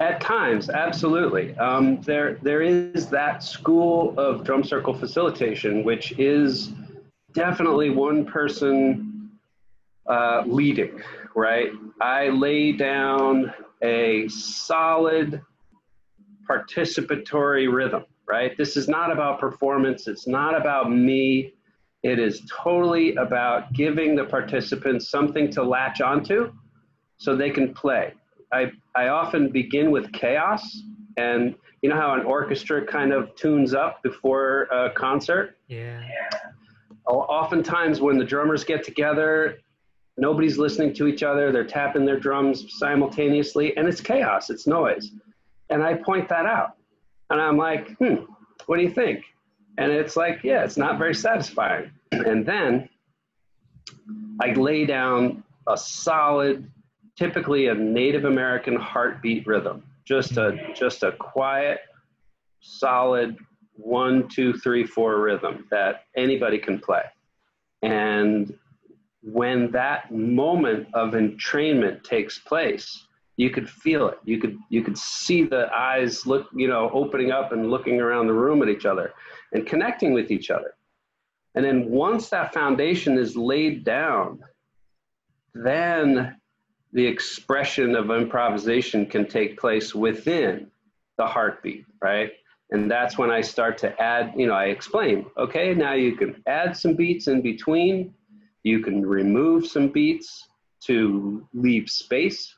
At 0.00 0.20
times, 0.20 0.68
absolutely. 0.68 1.56
Um, 1.58 2.00
there, 2.00 2.38
there 2.42 2.62
is 2.62 3.06
that 3.10 3.42
school 3.42 4.18
of 4.18 4.42
drum 4.42 4.64
circle 4.64 4.94
facilitation, 4.94 5.84
which 5.84 6.18
is 6.18 6.72
definitely 7.34 7.90
one 7.90 8.24
person 8.24 9.11
uh, 10.06 10.42
leading, 10.46 11.00
right? 11.34 11.70
I 12.00 12.28
lay 12.28 12.72
down 12.72 13.52
a 13.82 14.28
solid 14.28 15.40
participatory 16.48 17.72
rhythm, 17.72 18.04
right? 18.28 18.56
This 18.56 18.76
is 18.76 18.88
not 18.88 19.12
about 19.12 19.38
performance. 19.38 20.08
It's 20.08 20.26
not 20.26 20.56
about 20.56 20.90
me. 20.90 21.54
It 22.02 22.18
is 22.18 22.42
totally 22.50 23.14
about 23.14 23.72
giving 23.72 24.16
the 24.16 24.24
participants 24.24 25.08
something 25.08 25.50
to 25.52 25.62
latch 25.62 26.00
onto 26.00 26.52
so 27.16 27.36
they 27.36 27.50
can 27.50 27.72
play. 27.72 28.12
I, 28.52 28.72
I 28.96 29.08
often 29.08 29.50
begin 29.50 29.90
with 29.90 30.12
chaos, 30.12 30.82
and 31.16 31.54
you 31.80 31.88
know 31.88 31.96
how 31.96 32.14
an 32.14 32.24
orchestra 32.26 32.84
kind 32.84 33.12
of 33.12 33.34
tunes 33.36 33.72
up 33.72 34.02
before 34.02 34.64
a 34.64 34.90
concert? 34.90 35.56
Yeah. 35.68 36.02
Oftentimes, 37.06 38.00
when 38.00 38.18
the 38.18 38.24
drummers 38.24 38.64
get 38.64 38.84
together, 38.84 39.58
nobody's 40.16 40.58
listening 40.58 40.92
to 40.94 41.06
each 41.06 41.22
other, 41.22 41.52
they're 41.52 41.64
tapping 41.64 42.04
their 42.04 42.18
drums 42.18 42.66
simultaneously, 42.78 43.76
and 43.76 43.88
it's 43.88 44.00
chaos, 44.00 44.50
it's 44.50 44.66
noise. 44.66 45.12
And 45.70 45.82
I 45.82 45.94
point 45.94 46.28
that 46.28 46.46
out. 46.46 46.76
And 47.30 47.40
I'm 47.40 47.56
like, 47.56 47.96
hmm, 47.96 48.24
what 48.66 48.76
do 48.76 48.82
you 48.82 48.90
think? 48.90 49.24
And 49.78 49.90
it's 49.90 50.16
like, 50.16 50.40
yeah, 50.44 50.64
it's 50.64 50.76
not 50.76 50.98
very 50.98 51.14
satisfying. 51.14 51.90
And 52.12 52.44
then 52.44 52.90
I 54.42 54.52
lay 54.52 54.84
down 54.84 55.42
a 55.66 55.78
solid, 55.78 56.70
typically 57.16 57.68
a 57.68 57.74
Native 57.74 58.26
American 58.26 58.76
heartbeat 58.76 59.46
rhythm. 59.46 59.82
Just 60.04 60.36
a 60.36 60.58
just 60.74 61.02
a 61.02 61.12
quiet, 61.12 61.80
solid 62.60 63.38
one, 63.76 64.28
two, 64.28 64.52
three, 64.52 64.84
four 64.84 65.20
rhythm 65.20 65.66
that 65.70 66.04
anybody 66.16 66.58
can 66.58 66.78
play. 66.78 67.02
And 67.82 68.56
when 69.22 69.70
that 69.70 70.12
moment 70.12 70.88
of 70.94 71.12
entrainment 71.12 72.02
takes 72.02 72.38
place, 72.38 73.06
you 73.36 73.50
could 73.50 73.68
feel 73.68 74.08
it. 74.08 74.18
You 74.24 74.38
could 74.38 74.58
you 74.68 74.82
could 74.82 74.98
see 74.98 75.44
the 75.44 75.68
eyes 75.74 76.26
look, 76.26 76.48
you 76.54 76.68
know, 76.68 76.90
opening 76.92 77.30
up 77.30 77.52
and 77.52 77.70
looking 77.70 78.00
around 78.00 78.26
the 78.26 78.34
room 78.34 78.62
at 78.62 78.68
each 78.68 78.84
other 78.84 79.14
and 79.52 79.66
connecting 79.66 80.12
with 80.12 80.30
each 80.30 80.50
other. 80.50 80.74
And 81.54 81.64
then 81.64 81.90
once 81.90 82.28
that 82.30 82.52
foundation 82.52 83.18
is 83.18 83.36
laid 83.36 83.84
down, 83.84 84.42
then 85.54 86.36
the 86.92 87.06
expression 87.06 87.94
of 87.94 88.10
improvisation 88.10 89.06
can 89.06 89.26
take 89.26 89.58
place 89.58 89.94
within 89.94 90.70
the 91.16 91.26
heartbeat, 91.26 91.84
right? 92.00 92.32
And 92.70 92.90
that's 92.90 93.18
when 93.18 93.30
I 93.30 93.42
start 93.42 93.76
to 93.78 94.00
add, 94.00 94.32
you 94.36 94.46
know, 94.46 94.54
I 94.54 94.66
explain, 94.66 95.26
okay, 95.36 95.74
now 95.74 95.92
you 95.92 96.16
can 96.16 96.42
add 96.46 96.76
some 96.76 96.94
beats 96.94 97.28
in 97.28 97.42
between, 97.42 98.14
you 98.62 98.80
can 98.80 99.04
remove 99.04 99.66
some 99.66 99.88
beats 99.88 100.48
to 100.84 101.46
leave 101.54 101.88
space, 101.88 102.54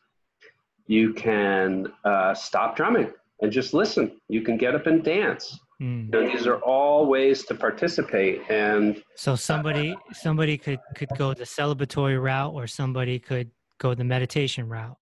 you 0.87 1.12
can 1.12 1.92
uh, 2.04 2.34
stop 2.34 2.76
drumming 2.76 3.12
and 3.40 3.50
just 3.50 3.75
listen, 3.75 4.12
you 4.28 4.42
can 4.42 4.56
get 4.56 4.75
up 4.75 4.87
and 4.87 5.02
dance. 5.02 5.58
Mm. 5.82 6.06
You 6.06 6.11
know, 6.11 6.28
these 6.28 6.46
are 6.46 6.58
all 6.58 7.06
ways 7.06 7.44
to 7.46 7.54
participate 7.54 8.42
and 8.49 9.02
so 9.16 9.34
somebody 9.34 9.96
somebody 10.12 10.56
could 10.56 10.78
could 10.94 11.08
go 11.18 11.34
the 11.34 11.42
celebratory 11.42 12.23
route 12.23 12.54
or 12.54 12.68
somebody 12.68 13.18
could 13.18 13.50
go 13.78 13.92
the 13.92 14.04
meditation 14.04 14.68
route 14.68 14.96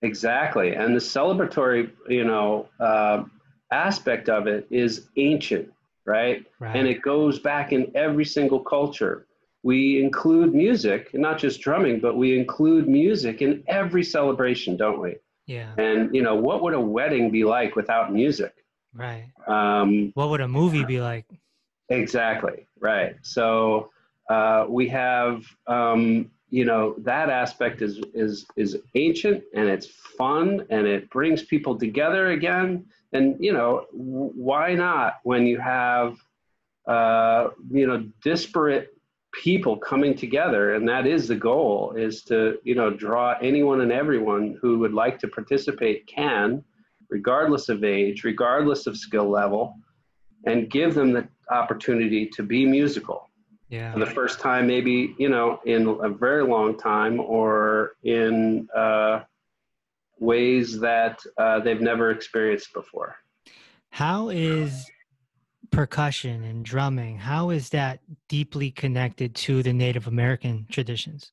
exactly 0.00 0.74
and 0.76 0.96
the 0.96 1.00
celebratory 1.00 1.90
you 2.08 2.24
know 2.24 2.66
uh, 2.80 3.22
aspect 3.74 4.28
of 4.28 4.46
it 4.46 4.66
is 4.70 5.08
ancient, 5.16 5.68
right? 6.06 6.44
right? 6.58 6.76
And 6.76 6.86
it 6.86 7.02
goes 7.02 7.38
back 7.38 7.72
in 7.72 7.90
every 7.94 8.24
single 8.24 8.60
culture. 8.60 9.26
We 9.64 10.02
include 10.02 10.54
music, 10.54 11.12
not 11.14 11.38
just 11.38 11.60
drumming, 11.62 11.98
but 11.98 12.16
we 12.16 12.38
include 12.38 12.86
music 12.86 13.40
in 13.40 13.64
every 13.66 14.04
celebration, 14.04 14.76
don't 14.76 15.00
we? 15.00 15.16
Yeah. 15.46 15.72
And 15.78 16.14
you 16.14 16.22
know, 16.22 16.34
what 16.34 16.62
would 16.62 16.74
a 16.74 16.80
wedding 16.80 17.30
be 17.30 17.44
like 17.44 17.74
without 17.74 18.12
music? 18.12 18.54
Right. 18.92 19.30
Um, 19.46 20.12
what 20.14 20.28
would 20.28 20.42
a 20.42 20.48
movie 20.48 20.84
be 20.84 21.00
like? 21.00 21.26
Exactly. 21.88 22.66
Right. 22.78 23.16
So 23.22 23.90
uh, 24.28 24.66
we 24.68 24.88
have, 24.88 25.44
um, 25.66 26.30
you 26.50 26.66
know, 26.66 26.94
that 26.98 27.30
aspect 27.30 27.82
is 27.82 28.00
is 28.12 28.46
is 28.56 28.78
ancient 28.94 29.42
and 29.54 29.68
it's 29.68 29.86
fun 29.86 30.66
and 30.70 30.86
it 30.86 31.10
brings 31.10 31.42
people 31.42 31.76
together 31.78 32.28
again 32.28 32.84
and 33.14 33.36
you 33.42 33.52
know 33.52 33.86
why 33.92 34.74
not 34.74 35.20
when 35.22 35.46
you 35.46 35.58
have 35.58 36.18
uh, 36.86 37.48
you 37.70 37.86
know 37.86 38.06
disparate 38.22 38.93
people 39.42 39.76
coming 39.76 40.14
together 40.14 40.74
and 40.74 40.88
that 40.88 41.06
is 41.06 41.26
the 41.26 41.34
goal 41.34 41.92
is 41.96 42.22
to 42.22 42.58
you 42.62 42.74
know 42.74 42.90
draw 42.90 43.34
anyone 43.42 43.80
and 43.80 43.90
everyone 43.90 44.56
who 44.60 44.78
would 44.78 44.94
like 44.94 45.18
to 45.18 45.26
participate 45.26 46.06
can 46.06 46.62
regardless 47.10 47.68
of 47.68 47.82
age 47.82 48.22
regardless 48.24 48.86
of 48.86 48.96
skill 48.96 49.28
level 49.28 49.76
and 50.46 50.70
give 50.70 50.94
them 50.94 51.12
the 51.12 51.26
opportunity 51.50 52.26
to 52.26 52.42
be 52.42 52.64
musical 52.64 53.28
yeah. 53.68 53.92
for 53.92 53.98
the 53.98 54.06
first 54.06 54.38
time 54.38 54.66
maybe 54.68 55.14
you 55.18 55.28
know 55.28 55.58
in 55.64 55.88
a 56.02 56.08
very 56.08 56.44
long 56.44 56.78
time 56.78 57.18
or 57.18 57.96
in 58.04 58.68
uh, 58.76 59.20
ways 60.18 60.80
that 60.80 61.20
uh, 61.38 61.60
they've 61.60 61.80
never 61.80 62.10
experienced 62.10 62.72
before. 62.72 63.16
How 63.90 64.28
is 64.28 64.90
percussion 65.74 66.44
and 66.44 66.64
drumming, 66.64 67.18
how 67.18 67.50
is 67.50 67.70
that 67.70 68.00
deeply 68.28 68.70
connected 68.70 69.34
to 69.34 69.62
the 69.62 69.72
Native 69.72 70.06
American 70.06 70.66
traditions? 70.70 71.32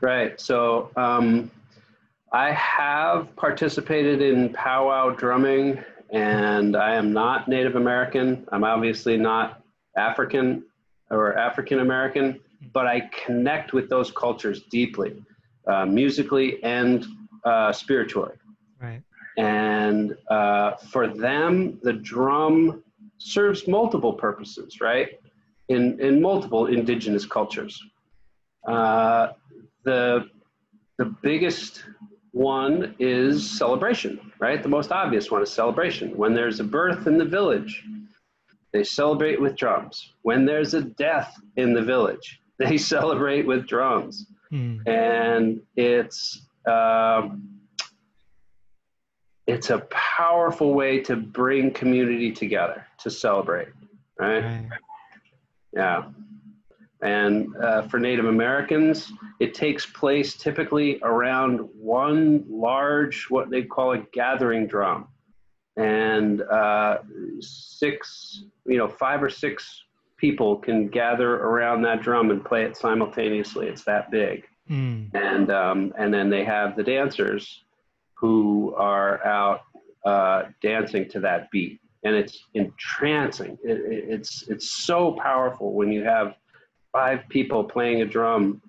Right. 0.00 0.40
So 0.40 0.90
um, 0.96 1.50
I 2.32 2.52
have 2.52 3.34
participated 3.36 4.20
in 4.20 4.52
powwow 4.52 5.10
drumming, 5.10 5.82
and 6.10 6.76
I 6.76 6.94
am 6.94 7.12
not 7.12 7.48
Native 7.48 7.76
American. 7.76 8.46
I'm 8.52 8.64
obviously 8.64 9.16
not 9.16 9.62
African 9.96 10.64
or 11.10 11.36
African 11.38 11.80
American, 11.80 12.40
but 12.72 12.86
I 12.86 13.08
connect 13.24 13.72
with 13.72 13.88
those 13.88 14.10
cultures 14.10 14.62
deeply, 14.70 15.22
uh, 15.66 15.86
musically 15.86 16.62
and 16.62 17.06
uh, 17.44 17.72
spiritually. 17.72 18.34
Right. 18.80 19.02
And 19.36 20.16
uh, 20.28 20.76
for 20.76 21.08
them, 21.08 21.78
the 21.82 21.92
drum 21.92 22.83
serves 23.24 23.66
multiple 23.66 24.12
purposes, 24.12 24.80
right? 24.80 25.08
In, 25.68 25.98
in 25.98 26.20
multiple 26.20 26.66
indigenous 26.66 27.24
cultures. 27.24 27.82
Uh, 28.68 29.28
the, 29.84 30.28
the 30.98 31.06
biggest 31.22 31.84
one 32.32 32.94
is 32.98 33.50
celebration, 33.58 34.32
right? 34.38 34.62
The 34.62 34.68
most 34.68 34.92
obvious 34.92 35.30
one 35.30 35.42
is 35.42 35.50
celebration. 35.50 36.14
When 36.16 36.34
there's 36.34 36.60
a 36.60 36.64
birth 36.64 37.06
in 37.06 37.16
the 37.16 37.24
village, 37.24 37.82
they 38.72 38.84
celebrate 38.84 39.40
with 39.40 39.56
drums. 39.56 40.12
When 40.22 40.44
there's 40.44 40.74
a 40.74 40.82
death 40.82 41.34
in 41.56 41.72
the 41.72 41.82
village, 41.82 42.40
they 42.58 42.76
celebrate 42.76 43.46
with 43.46 43.66
drums. 43.66 44.26
Mm. 44.52 44.86
And 44.86 45.60
it's 45.76 46.42
um, 46.66 47.53
it's 49.46 49.70
a 49.70 49.80
powerful 49.90 50.74
way 50.74 51.00
to 51.00 51.16
bring 51.16 51.70
community 51.70 52.32
together 52.32 52.86
to 52.98 53.10
celebrate, 53.10 53.68
right? 54.18 54.42
right. 54.42 54.68
Yeah. 55.72 56.04
And 57.02 57.54
uh, 57.56 57.82
for 57.82 57.98
Native 57.98 58.24
Americans, 58.24 59.12
it 59.38 59.52
takes 59.52 59.84
place 59.84 60.34
typically 60.36 60.98
around 61.02 61.58
one 61.78 62.44
large, 62.48 63.26
what 63.28 63.50
they 63.50 63.62
call 63.62 63.92
a 63.92 63.98
gathering 64.12 64.66
drum. 64.66 65.08
And 65.76 66.40
uh, 66.42 66.98
six, 67.40 68.44
you 68.64 68.78
know, 68.78 68.88
five 68.88 69.22
or 69.22 69.28
six 69.28 69.82
people 70.16 70.56
can 70.56 70.88
gather 70.88 71.34
around 71.34 71.82
that 71.82 72.00
drum 72.00 72.30
and 72.30 72.42
play 72.42 72.64
it 72.64 72.76
simultaneously. 72.76 73.66
It's 73.66 73.84
that 73.84 74.10
big. 74.10 74.44
Mm. 74.70 75.14
And 75.14 75.50
um, 75.50 75.92
and 75.98 76.14
then 76.14 76.30
they 76.30 76.44
have 76.44 76.74
the 76.74 76.82
dancers 76.82 77.64
who 78.14 78.74
are 78.76 79.24
out 79.26 79.62
uh, 80.04 80.44
dancing 80.62 81.08
to 81.10 81.20
that 81.20 81.50
beat, 81.50 81.80
and 82.04 82.14
it's 82.14 82.44
entrancing. 82.54 83.58
It, 83.62 83.78
it, 83.92 84.04
it's 84.08 84.48
it's 84.48 84.70
so 84.70 85.12
powerful 85.12 85.72
when 85.72 85.92
you 85.92 86.04
have 86.04 86.34
five 86.92 87.20
people 87.28 87.64
playing 87.64 88.02
a 88.02 88.06
drum, 88.06 88.62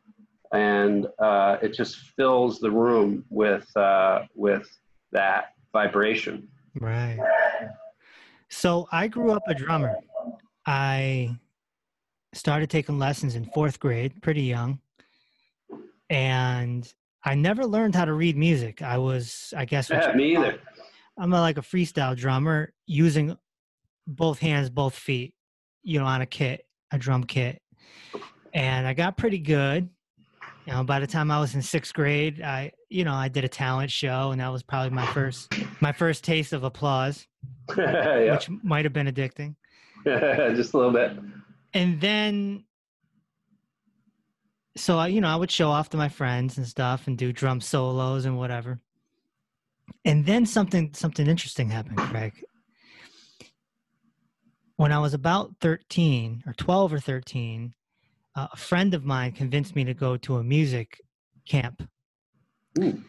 and 0.53 1.07
uh, 1.19 1.57
it 1.61 1.73
just 1.73 1.97
fills 2.17 2.59
the 2.59 2.71
room 2.71 3.25
with 3.29 3.65
uh, 3.77 4.23
with 4.35 4.67
that 5.11 5.53
vibration. 5.73 6.47
Right. 6.79 7.19
So 8.49 8.87
I 8.91 9.07
grew 9.07 9.31
up 9.31 9.43
a 9.47 9.53
drummer. 9.53 9.95
I 10.65 11.37
started 12.33 12.69
taking 12.69 12.99
lessons 12.99 13.35
in 13.35 13.45
fourth 13.45 13.79
grade, 13.79 14.21
pretty 14.21 14.43
young 14.43 14.79
and 16.09 16.93
I 17.25 17.33
never 17.33 17.65
learned 17.65 17.95
how 17.95 18.05
to 18.05 18.13
read 18.13 18.37
music. 18.37 18.83
I 18.83 18.99
was, 18.99 19.53
I 19.57 19.65
guess, 19.65 19.89
yeah, 19.89 20.13
me 20.13 20.37
either. 20.37 20.59
I'm 21.17 21.33
a, 21.33 21.41
like 21.41 21.57
a 21.57 21.61
freestyle 21.61 22.15
drummer 22.15 22.71
using 22.85 23.35
both 24.05 24.39
hands, 24.39 24.69
both 24.69 24.93
feet, 24.93 25.33
you 25.81 25.99
know, 25.99 26.05
on 26.05 26.21
a 26.21 26.27
kit, 26.27 26.65
a 26.91 26.99
drum 26.99 27.23
kit, 27.23 27.61
and 28.53 28.85
I 28.85 28.93
got 28.93 29.17
pretty 29.17 29.39
good. 29.39 29.89
You 30.67 30.73
know, 30.73 30.83
by 30.83 30.99
the 30.99 31.07
time 31.07 31.29
I 31.31 31.39
was 31.39 31.55
in 31.55 31.61
sixth 31.61 31.93
grade, 31.93 32.41
I, 32.41 32.71
you 32.89 33.03
know, 33.03 33.13
I 33.13 33.27
did 33.27 33.43
a 33.43 33.47
talent 33.47 33.91
show, 33.91 34.31
and 34.31 34.41
that 34.41 34.51
was 34.51 34.63
probably 34.63 34.91
my 34.91 35.05
first, 35.07 35.53
my 35.79 35.91
first 35.91 36.23
taste 36.23 36.53
of 36.53 36.63
applause, 36.63 37.27
yeah. 37.77 38.33
which 38.33 38.49
might 38.49 38.85
have 38.85 38.93
been 38.93 39.07
addicting. 39.07 39.55
Just 40.05 40.73
a 40.73 40.77
little 40.77 40.91
bit. 40.91 41.17
And 41.73 41.99
then 42.01 42.64
so 44.77 44.97
I, 44.97 45.07
you 45.07 45.21
know, 45.21 45.29
I 45.29 45.35
would 45.35 45.51
show 45.51 45.69
off 45.69 45.89
to 45.89 45.97
my 45.97 46.09
friends 46.09 46.57
and 46.57 46.67
stuff 46.67 47.07
and 47.07 47.17
do 47.17 47.31
drum 47.31 47.61
solos 47.61 48.25
and 48.25 48.37
whatever. 48.37 48.79
And 50.03 50.25
then 50.25 50.45
something 50.45 50.93
something 50.93 51.27
interesting 51.27 51.69
happened, 51.69 51.97
Craig. 51.97 52.33
When 54.77 54.91
I 54.91 54.99
was 54.99 55.13
about 55.13 55.55
13 55.61 56.43
or 56.45 56.53
12 56.53 56.93
or 56.93 56.99
13, 56.99 57.73
uh, 58.35 58.47
a 58.51 58.57
friend 58.57 58.93
of 58.93 59.05
mine 59.05 59.31
convinced 59.31 59.75
me 59.75 59.85
to 59.85 59.93
go 59.93 60.17
to 60.17 60.37
a 60.37 60.43
music 60.43 60.99
camp. 61.47 61.87
Ooh. 62.79 63.01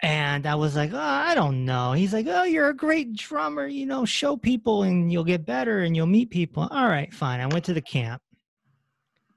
And 0.00 0.46
I 0.46 0.54
was 0.54 0.74
like, 0.74 0.92
oh, 0.92 0.98
I 0.98 1.34
don't 1.34 1.64
know. 1.64 1.92
He's 1.92 2.12
like, 2.12 2.26
oh, 2.28 2.42
you're 2.42 2.70
a 2.70 2.76
great 2.76 3.14
drummer. 3.14 3.66
You 3.66 3.86
know, 3.86 4.04
show 4.04 4.36
people 4.36 4.82
and 4.82 5.12
you'll 5.12 5.22
get 5.22 5.46
better 5.46 5.80
and 5.80 5.94
you'll 5.94 6.06
meet 6.06 6.30
people. 6.30 6.66
All 6.70 6.88
right, 6.88 7.12
fine. 7.12 7.40
I 7.40 7.46
went 7.46 7.66
to 7.66 7.74
the 7.74 7.82
camp 7.82 8.20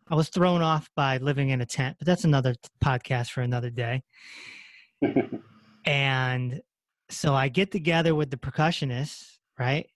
I 0.09 0.15
was 0.15 0.29
thrown 0.29 0.62
off 0.62 0.89
by 0.95 1.17
living 1.17 1.50
in 1.50 1.62
a 1.62 1.65
tent, 1.65 1.97
but 1.97 2.05
that's 2.05 2.25
another 2.25 2.55
podcast 2.83 3.31
for 3.31 3.41
another 3.41 3.69
day. 3.71 4.03
and 5.85 6.62
so 7.09 7.33
I 7.33 7.50
get 7.50 7.71
together 7.71 8.13
with 8.13 8.29
the 8.29 8.38
percussionists, 8.38 9.38
right? 9.57 9.88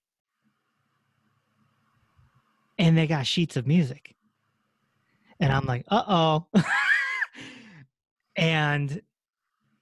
And 2.78 2.98
they 2.98 3.08
got 3.08 3.28
sheets 3.28 3.56
of 3.56 3.68
music. 3.68 4.16
And 5.40 5.54
I'm 5.54 5.66
like, 5.66 5.86
uh 5.90 6.04
oh. 6.08 6.46
and 8.36 9.02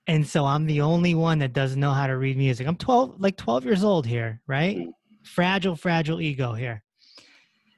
and 0.08 0.28
so 0.28 0.46
I'm 0.46 0.66
the 0.66 0.82
only 0.82 1.16
one 1.16 1.40
that 1.40 1.54
doesn't 1.54 1.80
know 1.80 1.92
how 1.92 2.08
to 2.08 2.18
read 2.18 2.38
music. 2.38 2.66
I'm 2.66 2.78
12, 2.78 3.20
like 3.20 3.36
12 3.36 3.66
years 3.66 3.84
old 3.84 4.06
here, 4.06 4.42
right? 4.48 4.78
Mm. 4.78 4.92
Fragile, 5.24 5.76
fragile 5.76 6.22
ego 6.22 6.54
here. 6.54 6.82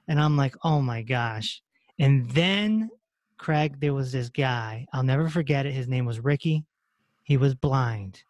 And 0.08 0.20
I'm 0.22 0.38
like, 0.38 0.56
oh 0.64 0.80
my 0.80 1.02
gosh. 1.02 1.62
And 2.00 2.30
then, 2.32 2.90
Craig, 3.38 3.80
there 3.80 3.94
was 3.94 4.12
this 4.12 4.30
guy. 4.30 4.88
I'll 4.94 5.04
never 5.04 5.30
forget 5.30 5.66
it. 5.66 5.74
His 5.74 5.88
name 5.88 6.06
was 6.06 6.20
Ricky. 6.20 6.66
He 7.24 7.38
was 7.38 7.56
blind. 7.56 8.24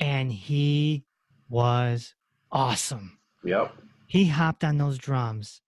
And 0.00 0.32
he 0.32 1.04
was 1.48 2.14
awesome. 2.50 3.18
Yep. 3.44 3.74
He 4.06 4.26
hopped 4.26 4.64
on 4.64 4.78
those 4.78 4.98
drums 4.98 5.60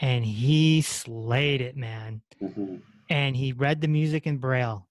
and 0.00 0.24
he 0.24 0.82
slayed 0.82 1.60
it, 1.60 1.76
man. 1.76 2.20
Mm-hmm. 2.42 2.76
And 3.08 3.36
he 3.36 3.52
read 3.52 3.80
the 3.80 3.88
music 3.88 4.26
in 4.26 4.36
Braille. 4.36 4.86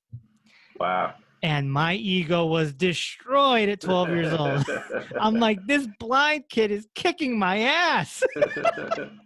Wow 0.79 1.13
and 1.45 1.71
my 1.71 1.93
ego 1.93 2.43
was 2.43 2.73
destroyed 2.73 3.69
at 3.69 3.79
12 3.79 4.09
years 4.09 4.33
old. 4.33 4.65
I'm 5.19 5.35
like, 5.35 5.59
this 5.67 5.87
blind 5.99 6.45
kid 6.49 6.71
is 6.71 6.87
kicking 6.95 7.37
my 7.37 7.59
ass. 7.59 8.23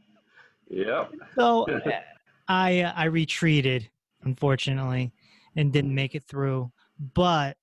yep. 0.69 1.11
So 1.35 1.65
I 2.47 2.81
uh, 2.81 2.93
I 2.95 3.05
retreated, 3.05 3.89
unfortunately, 4.23 5.11
and 5.55 5.71
didn't 5.71 5.93
make 5.93 6.15
it 6.15 6.23
through. 6.23 6.71
But 7.13 7.57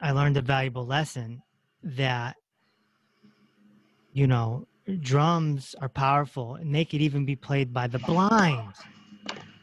I 0.00 0.12
learned 0.12 0.36
a 0.36 0.42
valuable 0.42 0.86
lesson 0.86 1.42
that 1.82 2.36
you 4.12 4.26
know 4.26 4.66
drums 5.00 5.74
are 5.80 5.88
powerful 5.88 6.56
and 6.56 6.74
they 6.74 6.84
could 6.84 7.00
even 7.00 7.24
be 7.24 7.36
played 7.36 7.72
by 7.72 7.86
the 7.86 7.98
blind. 8.00 8.72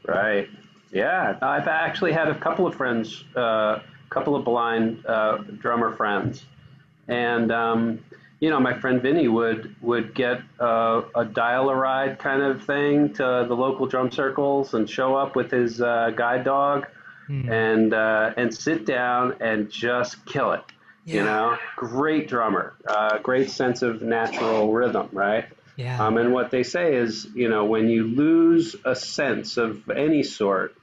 Right. 0.06 0.48
Yeah, 0.92 1.38
I've 1.42 1.68
actually 1.68 2.14
had 2.14 2.30
a 2.30 2.36
couple 2.40 2.66
of 2.66 2.76
friends, 2.76 3.26
a 3.36 3.40
uh, 3.40 3.82
couple 4.10 4.36
of 4.36 4.46
blind 4.46 5.06
uh, 5.06 5.40
drummer 5.60 5.96
friends, 5.98 6.46
and 7.10 7.52
um, 7.52 8.00
you 8.40 8.50
know, 8.50 8.60
my 8.60 8.80
friend 8.80 9.02
Vinny 9.02 9.28
would 9.28 9.76
would 9.82 10.14
get 10.14 10.42
a, 10.60 11.04
a 11.16 11.26
dial 11.26 11.70
a 11.70 11.76
ride 11.76 12.20
kind 12.20 12.42
of 12.42 12.64
thing 12.64 13.14
to 13.14 13.46
the 13.48 13.56
local 13.56 13.88
drum 13.88 14.12
circles 14.12 14.74
and 14.74 14.90
show 14.90 15.16
up 15.16 15.36
with 15.36 15.52
his 15.52 15.82
uh, 15.82 16.12
guide 16.16 16.44
dog, 16.44 16.88
hmm. 17.26 17.52
and 17.52 17.94
uh, 17.94 18.34
and 18.38 18.54
sit 18.54 18.86
down 18.86 19.36
and 19.40 19.70
just 19.70 20.26
kill 20.26 20.52
it. 20.52 20.64
Yeah. 21.06 21.16
You 21.16 21.24
know, 21.24 21.58
great 21.78 22.28
drummer, 22.28 22.76
uh, 22.88 23.20
great 23.20 23.50
sense 23.50 23.82
of 23.82 24.02
natural 24.02 24.72
rhythm, 24.74 25.10
right? 25.14 25.46
Yeah. 25.78 26.06
Um, 26.06 26.18
and 26.18 26.34
what 26.34 26.52
they 26.52 26.64
say 26.64 26.96
is, 26.96 27.28
you 27.34 27.50
know, 27.50 27.66
when 27.66 27.88
you 27.88 28.04
lose 28.04 28.76
a 28.84 28.96
sense 28.96 29.58
of 29.58 29.90
any 29.90 30.24
sort, 30.24 30.76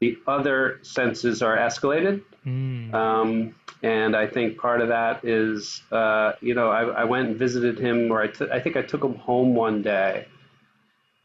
the 0.00 0.18
other 0.26 0.80
senses 0.82 1.42
are 1.42 1.56
escalated. 1.56 2.22
Mm. 2.44 2.92
Um, 2.92 3.54
and 3.82 4.14
I 4.14 4.26
think 4.26 4.58
part 4.58 4.80
of 4.80 4.88
that 4.88 5.24
is, 5.24 5.82
uh, 5.90 6.32
you 6.40 6.54
know, 6.54 6.70
I, 6.70 6.82
I, 6.84 7.04
went 7.04 7.28
and 7.28 7.36
visited 7.36 7.78
him, 7.78 8.10
or 8.10 8.20
I, 8.20 8.26
t- 8.26 8.48
I 8.52 8.60
think 8.60 8.76
I 8.76 8.82
took 8.82 9.02
him 9.02 9.14
home 9.14 9.54
one 9.54 9.82
day. 9.82 10.26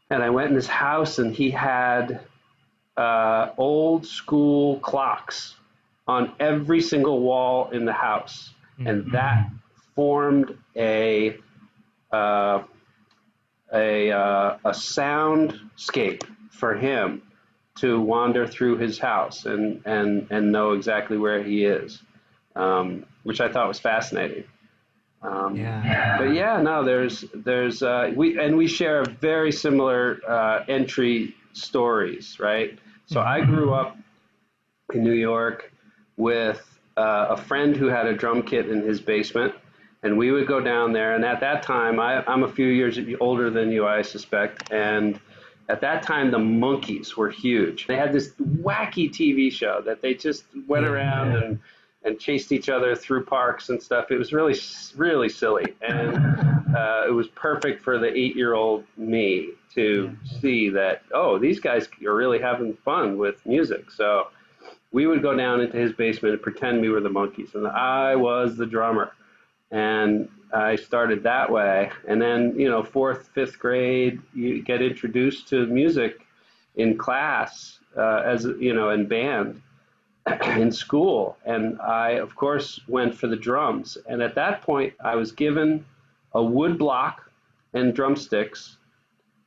And 0.08 0.22
I 0.22 0.30
went 0.30 0.50
in 0.50 0.54
his 0.54 0.66
house, 0.66 1.18
and 1.18 1.34
he 1.34 1.50
had 1.50 2.20
uh, 2.96 3.50
old 3.58 4.06
school 4.06 4.78
clocks 4.80 5.54
on 6.06 6.32
every 6.40 6.80
single 6.80 7.20
wall 7.20 7.70
in 7.70 7.84
the 7.84 7.92
house. 7.92 8.50
Mm-hmm. 8.78 8.86
And 8.86 9.12
that 9.12 9.50
formed 9.94 10.56
a 10.76 11.36
uh, 12.12 12.62
a, 13.72 14.10
uh, 14.10 14.58
a 14.64 14.70
soundscape 14.70 16.22
for 16.50 16.74
him 16.74 17.22
to 17.76 18.00
wander 18.00 18.46
through 18.46 18.78
his 18.78 18.98
house 18.98 19.44
and, 19.44 19.82
and, 19.84 20.26
and 20.30 20.50
know 20.52 20.72
exactly 20.72 21.18
where 21.18 21.42
he 21.42 21.64
is, 21.64 22.02
um, 22.56 23.04
which 23.22 23.40
I 23.40 23.50
thought 23.52 23.68
was 23.68 23.78
fascinating. 23.78 24.44
Um, 25.22 25.56
yeah. 25.56 26.18
But 26.18 26.34
yeah, 26.34 26.60
no, 26.60 26.84
there's 26.84 27.24
there's 27.34 27.82
uh, 27.82 28.12
we 28.14 28.38
and 28.38 28.56
we 28.56 28.66
share 28.66 29.04
very 29.04 29.52
similar 29.52 30.20
uh, 30.28 30.64
entry 30.68 31.34
stories, 31.52 32.38
right? 32.38 32.78
So 33.06 33.20
I 33.20 33.40
mm-hmm. 33.40 33.54
grew 33.54 33.74
up 33.74 33.96
in 34.92 35.04
New 35.04 35.14
York 35.14 35.72
with 36.16 36.62
uh, 36.96 37.26
a 37.30 37.36
friend 37.36 37.76
who 37.76 37.86
had 37.86 38.06
a 38.06 38.14
drum 38.14 38.42
kit 38.42 38.68
in 38.68 38.82
his 38.82 39.00
basement, 39.00 39.54
and 40.02 40.16
we 40.16 40.32
would 40.32 40.46
go 40.46 40.60
down 40.60 40.92
there. 40.92 41.14
And 41.14 41.24
at 41.24 41.40
that 41.40 41.62
time, 41.62 41.98
I, 41.98 42.24
I'm 42.26 42.42
a 42.42 42.52
few 42.52 42.66
years 42.66 42.98
older 43.20 43.50
than 43.50 43.70
you, 43.70 43.86
I 43.86 44.02
suspect, 44.02 44.72
and 44.72 45.20
at 45.68 45.80
that 45.80 46.02
time, 46.04 46.30
the 46.30 46.38
Monkees 46.38 47.16
were 47.16 47.28
huge. 47.28 47.86
They 47.86 47.96
had 47.96 48.12
this 48.12 48.30
wacky 48.40 49.10
TV 49.10 49.50
show 49.50 49.82
that 49.84 50.00
they 50.00 50.14
just 50.14 50.44
went 50.68 50.86
around 50.86 51.34
and 51.34 51.58
and 52.06 52.20
chased 52.20 52.52
each 52.52 52.68
other 52.68 52.94
through 52.94 53.24
parks 53.24 53.68
and 53.68 53.82
stuff. 53.82 54.10
It 54.10 54.16
was 54.16 54.32
really, 54.32 54.54
really 54.94 55.28
silly, 55.28 55.74
and 55.86 56.16
uh, 56.76 57.04
it 57.06 57.12
was 57.12 57.26
perfect 57.28 57.82
for 57.82 57.98
the 57.98 58.06
eight-year-old 58.06 58.84
me 58.96 59.50
to 59.74 60.16
see 60.40 60.70
that. 60.70 61.02
Oh, 61.12 61.38
these 61.38 61.60
guys 61.60 61.88
are 62.06 62.14
really 62.14 62.38
having 62.38 62.74
fun 62.74 63.18
with 63.18 63.44
music. 63.44 63.90
So 63.90 64.28
we 64.92 65.06
would 65.06 65.20
go 65.20 65.36
down 65.36 65.60
into 65.60 65.76
his 65.76 65.92
basement 65.92 66.34
and 66.34 66.42
pretend 66.42 66.80
we 66.80 66.88
were 66.88 67.00
the 67.00 67.10
Monkees, 67.10 67.54
and 67.54 67.66
I 67.66 68.14
was 68.14 68.56
the 68.56 68.66
drummer. 68.66 69.12
And 69.72 70.28
I 70.52 70.76
started 70.76 71.24
that 71.24 71.50
way. 71.50 71.90
And 72.06 72.22
then, 72.22 72.54
you 72.56 72.70
know, 72.70 72.84
fourth, 72.84 73.30
fifth 73.34 73.58
grade, 73.58 74.22
you 74.32 74.62
get 74.62 74.80
introduced 74.80 75.48
to 75.48 75.66
music 75.66 76.24
in 76.76 76.96
class 76.96 77.80
uh, 77.96 78.22
as, 78.24 78.44
you 78.60 78.72
know, 78.72 78.90
in 78.90 79.08
band 79.08 79.60
in 80.56 80.72
school. 80.72 81.36
And 81.44 81.80
I, 81.80 82.12
of 82.12 82.34
course, 82.34 82.80
went 82.88 83.14
for 83.14 83.26
the 83.26 83.36
drums. 83.36 83.96
And 84.08 84.22
at 84.22 84.34
that 84.34 84.62
point, 84.62 84.94
I 85.02 85.16
was 85.16 85.32
given 85.32 85.84
a 86.32 86.42
wood 86.42 86.78
block 86.78 87.30
and 87.72 87.94
drumsticks 87.94 88.76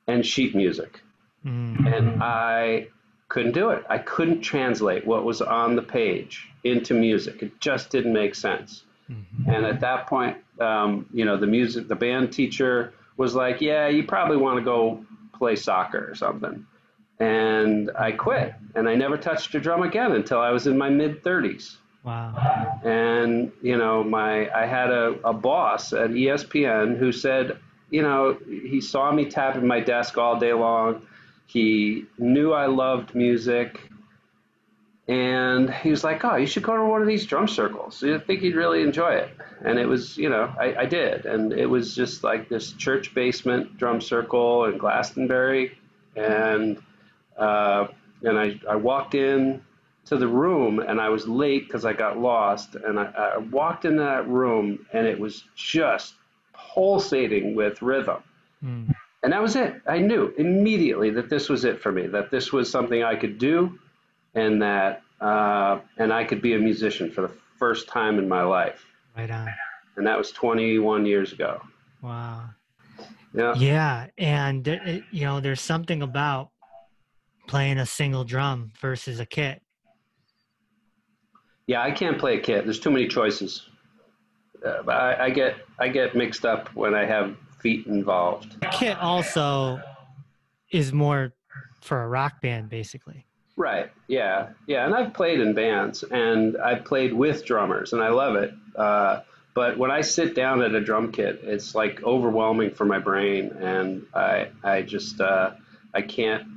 and 0.07 0.25
sheet 0.25 0.55
music. 0.55 1.01
Mm-hmm. 1.45 1.87
And 1.87 2.23
I 2.23 2.87
couldn't 3.27 3.53
do 3.53 3.69
it. 3.69 3.85
I 3.89 3.97
couldn't 3.99 4.41
translate 4.41 5.05
what 5.05 5.23
was 5.23 5.41
on 5.41 5.75
the 5.75 5.81
page 5.81 6.47
into 6.63 6.93
music. 6.93 7.41
It 7.43 7.59
just 7.59 7.89
didn't 7.89 8.13
make 8.13 8.35
sense. 8.35 8.83
Mm-hmm. 9.09 9.49
And 9.49 9.65
at 9.65 9.79
that 9.81 10.07
point, 10.07 10.37
um, 10.59 11.07
you 11.13 11.25
know, 11.25 11.37
the 11.37 11.47
music, 11.47 11.87
the 11.87 11.95
band 11.95 12.33
teacher 12.33 12.93
was 13.17 13.33
like, 13.33 13.61
"Yeah, 13.61 13.87
you 13.87 14.03
probably 14.03 14.37
want 14.37 14.59
to 14.59 14.63
go 14.63 15.05
play 15.33 15.55
soccer 15.55 16.09
or 16.09 16.15
something." 16.15 16.65
And 17.19 17.91
I 17.97 18.13
quit, 18.13 18.53
and 18.75 18.88
I 18.88 18.95
never 18.95 19.17
touched 19.17 19.53
a 19.55 19.60
drum 19.60 19.84
again 19.84 20.13
until 20.13 20.39
I 20.39 20.51
was 20.51 20.67
in 20.67 20.77
my 20.77 20.89
mid 20.89 21.21
30s. 21.21 21.75
Wow. 22.03 22.79
And 22.84 23.51
you 23.62 23.77
know, 23.77 24.03
my 24.03 24.49
I 24.51 24.65
had 24.65 24.89
a, 24.89 25.19
a 25.25 25.34
boss 25.34 25.91
at 25.91 26.12
ESPN 26.12 26.97
who 26.97 27.12
said, 27.12 27.58
you 27.89 28.01
know, 28.01 28.38
he 28.47 28.79
saw 28.79 29.12
me 29.12 29.25
tapping 29.25 29.67
my 29.67 29.82
desk 29.82 30.17
all 30.17 30.39
day 30.39 30.53
long. 30.53 31.01
He 31.45 32.05
knew 32.17 32.53
I 32.53 32.67
loved 32.67 33.15
music 33.15 33.89
and 35.10 35.73
he 35.73 35.89
was 35.89 36.03
like, 36.03 36.23
"Oh, 36.23 36.36
you 36.36 36.45
should 36.45 36.62
go 36.62 36.77
to 36.77 36.86
one 36.86 37.01
of 37.01 37.08
these 37.08 37.25
drum 37.25 37.47
circles. 37.47 38.03
I 38.03 38.19
think 38.19 38.43
you'd 38.43 38.55
really 38.55 38.84
enjoy 38.84 39.15
it." 39.15 39.32
And 39.65 39.79
it 39.79 39.88
was, 39.88 40.15
you 40.17 40.29
know, 40.29 40.53
I, 40.60 40.82
I 40.82 40.86
did, 40.86 41.25
and 41.25 41.51
it 41.51 41.65
was 41.65 41.95
just 41.95 42.23
like 42.23 42.47
this 42.47 42.73
church 42.73 43.15
basement 43.15 43.75
drum 43.75 44.01
circle 44.01 44.65
in 44.65 44.77
Glastonbury, 44.77 45.75
and 46.15 46.79
uh, 47.39 47.88
and 48.23 48.38
I, 48.38 48.60
I 48.69 48.75
walked 48.75 49.15
in 49.15 49.62
to 50.06 50.17
the 50.17 50.28
room, 50.28 50.80
and 50.80 50.99
I 50.99 51.10
was 51.10 51.28
late 51.28 51.67
because 51.67 51.86
I 51.86 51.93
got 51.93 52.19
lost, 52.19 52.75
and 52.75 52.99
I, 52.99 53.06
I 53.36 53.38
walked 53.38 53.86
into 53.86 54.02
that 54.04 54.28
room, 54.28 54.86
and 54.93 55.08
it 55.08 55.19
was 55.19 55.43
just 55.56 56.15
pulsating 56.54 57.56
with 57.56 57.82
rhythm. 57.82 58.23
Mm. 58.63 58.93
And 59.23 59.34
that 59.34 59.41
was 59.41 59.56
it. 59.56 59.82
I 59.88 59.99
knew 59.99 60.34
immediately 60.38 61.10
that 61.12 61.30
this 61.30 61.49
was 61.49 61.65
it 61.65 61.82
for 61.82 61.91
me, 61.91 62.08
that 62.08 62.32
this 62.32 62.54
was 62.54 62.71
something 62.71 63.04
I 63.04 63.15
could 63.15 63.38
do 63.38 63.78
and 64.36 64.62
that 64.62 65.02
uh, 65.21 65.80
and 65.97 66.13
I 66.13 66.23
could 66.23 66.41
be 66.41 66.54
a 66.54 66.60
musician 66.60 67.12
for 67.12 67.21
the 67.21 67.34
first 67.58 67.88
time 67.88 68.19
in 68.19 68.28
my 68.28 68.43
life. 68.43 68.86
Right 69.17 69.30
on. 69.30 69.49
And 69.97 70.08
that 70.08 70.17
was 70.17 70.32
21 70.32 71.06
years 71.06 71.34
ago. 71.34 71.62
Wow. 72.02 72.45
Yeah. 73.34 73.54
Yeah, 73.56 74.08
and 74.17 74.67
it, 74.67 75.04
you 75.12 75.25
know, 75.25 75.41
there's 75.41 75.62
something 75.62 76.02
about 76.02 76.52
playing 77.49 77.79
a 77.79 77.85
single 77.85 78.23
drum 78.23 78.71
versus 78.79 79.19
a 79.19 79.25
kit. 79.25 79.62
Yeah, 81.67 81.81
I 81.81 81.91
can't 81.91 82.17
play 82.17 82.38
a 82.38 82.39
kit. 82.39 82.63
There's 82.63 82.79
too 82.79 82.91
many 82.91 83.07
choices. 83.07 83.67
Uh, 84.65 84.89
I, 84.89 85.25
I 85.25 85.29
get 85.29 85.55
I 85.79 85.88
get 85.88 86.15
mixed 86.15 86.45
up 86.45 86.69
when 86.75 86.93
I 86.93 87.05
have 87.05 87.35
feet 87.59 87.88
involved. 87.88 88.55
A 88.63 88.69
kit 88.69 88.97
also 88.97 89.81
is 90.71 90.93
more 90.93 91.33
for 91.81 92.03
a 92.03 92.07
rock 92.07 92.41
band, 92.41 92.69
basically. 92.69 93.25
Right. 93.55 93.91
Yeah. 94.07 94.49
Yeah. 94.67 94.85
And 94.85 94.95
I've 94.95 95.13
played 95.13 95.39
in 95.39 95.53
bands 95.53 96.03
and 96.03 96.55
I've 96.57 96.85
played 96.85 97.13
with 97.13 97.45
drummers 97.45 97.93
and 97.93 98.01
I 98.01 98.09
love 98.09 98.35
it. 98.35 98.53
Uh, 98.75 99.21
but 99.53 99.77
when 99.77 99.91
I 99.91 100.01
sit 100.01 100.35
down 100.35 100.62
at 100.62 100.73
a 100.73 100.81
drum 100.81 101.12
kit, 101.12 101.41
it's 101.43 101.75
like 101.75 102.03
overwhelming 102.03 102.71
for 102.71 102.85
my 102.85 102.99
brain, 102.99 103.51
and 103.59 104.05
I 104.13 104.49
I 104.63 104.83
just 104.83 105.19
uh, 105.19 105.51
I 105.93 106.01
can't 106.01 106.47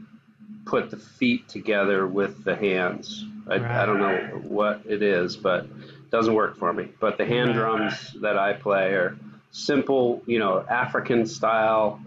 put 0.65 0.91
the 0.91 0.97
feet 0.97 1.49
together 1.49 2.07
with 2.07 2.45
the 2.45 2.55
hands. 2.55 3.25
I, 3.49 3.57
right. 3.57 3.63
I 3.63 3.87
don't 3.87 3.99
know 3.99 4.41
what 4.47 4.83
it 4.87 5.03
is, 5.03 5.37
but 5.37 5.65
it 5.65 6.11
doesn't 6.11 6.35
work 6.35 6.57
for 6.57 6.73
me. 6.73 6.89
But 7.01 7.19
the 7.19 7.27
hand 7.27 7.55
drums 7.55 8.15
that 8.21 8.39
I 8.39 8.53
play 8.53 8.93
are 8.93 9.17
simple, 9.51 10.23
you 10.27 10.39
know, 10.39 10.65
African 10.69 11.27
style 11.27 12.01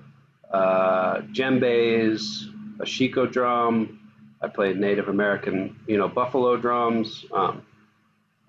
uh, 0.51 1.21
djembes, 1.33 2.49
a 2.79 2.85
shiko 2.85 3.31
drum. 3.31 3.99
I 4.41 4.47
play 4.47 4.73
Native 4.73 5.09
American, 5.09 5.75
you 5.87 5.97
know, 5.97 6.07
buffalo 6.07 6.55
drums, 6.57 7.25
um, 7.33 7.63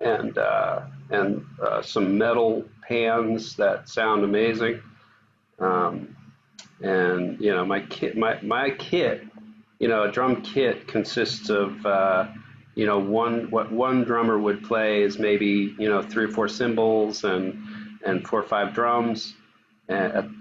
and 0.00 0.36
uh, 0.36 0.82
and 1.10 1.44
uh, 1.62 1.82
some 1.82 2.18
metal 2.18 2.64
pans 2.86 3.56
that 3.56 3.88
sound 3.88 4.24
amazing. 4.24 4.82
Um, 5.58 6.16
and 6.82 7.40
you 7.40 7.52
know, 7.52 7.64
my 7.64 7.80
kit, 7.80 8.16
my 8.16 8.40
my 8.42 8.70
kit, 8.70 9.25
you 9.78 9.88
know, 9.88 10.04
a 10.04 10.10
drum 10.10 10.42
kit 10.42 10.86
consists 10.88 11.50
of 11.50 11.84
uh, 11.84 12.28
you 12.74 12.86
know 12.86 12.98
one 12.98 13.50
what 13.50 13.70
one 13.72 14.04
drummer 14.04 14.38
would 14.38 14.62
play 14.62 15.02
is 15.02 15.18
maybe 15.18 15.74
you 15.78 15.88
know 15.88 16.02
three 16.02 16.24
or 16.24 16.28
four 16.28 16.48
cymbals 16.48 17.24
and 17.24 17.62
and 18.04 18.26
four 18.26 18.40
or 18.40 18.48
five 18.48 18.74
drums. 18.74 19.34
And, 19.88 20.34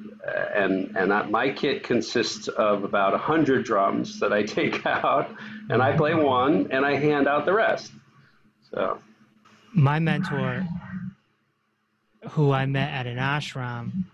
and 0.56 0.98
and 0.98 1.32
my 1.32 1.52
kit 1.52 1.84
consists 1.84 2.48
of 2.48 2.84
about 2.84 3.14
a 3.14 3.18
hundred 3.18 3.64
drums 3.64 4.20
that 4.20 4.34
I 4.34 4.44
take 4.58 4.86
out, 4.86 5.30
and 5.70 5.82
I 5.82 5.96
play 5.96 6.16
one, 6.16 6.68
and 6.72 6.86
I 6.86 6.96
hand 6.96 7.28
out 7.28 7.46
the 7.46 7.54
rest. 7.54 7.92
So 8.72 9.00
my 9.76 10.00
mentor, 10.00 10.66
who 12.30 12.52
I 12.52 12.66
met 12.66 12.92
at 12.92 13.08
an 13.08 13.18
ashram, 13.18 14.06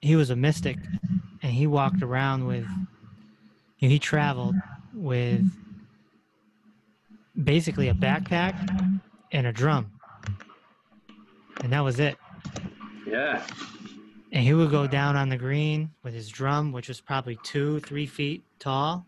he 0.00 0.16
was 0.16 0.30
a 0.30 0.36
mystic, 0.36 0.76
and 1.42 1.52
he 1.52 1.66
walked 1.66 2.02
around 2.02 2.46
with, 2.46 2.66
you 3.78 3.88
know, 3.88 3.92
he 3.92 3.98
traveled 3.98 4.54
with 4.94 5.44
basically 7.42 7.88
a 7.88 7.94
backpack 7.94 9.00
and 9.32 9.46
a 9.46 9.52
drum, 9.52 9.92
and 11.62 11.72
that 11.72 11.80
was 11.80 12.00
it. 12.00 12.16
Yeah. 13.06 13.44
And 14.32 14.42
he 14.42 14.54
would 14.54 14.70
go 14.70 14.86
down 14.86 15.16
on 15.16 15.28
the 15.28 15.36
green 15.36 15.90
with 16.02 16.12
his 16.12 16.28
drum, 16.28 16.72
which 16.72 16.88
was 16.88 17.00
probably 17.00 17.38
two, 17.42 17.80
three 17.80 18.06
feet 18.06 18.42
tall, 18.58 19.06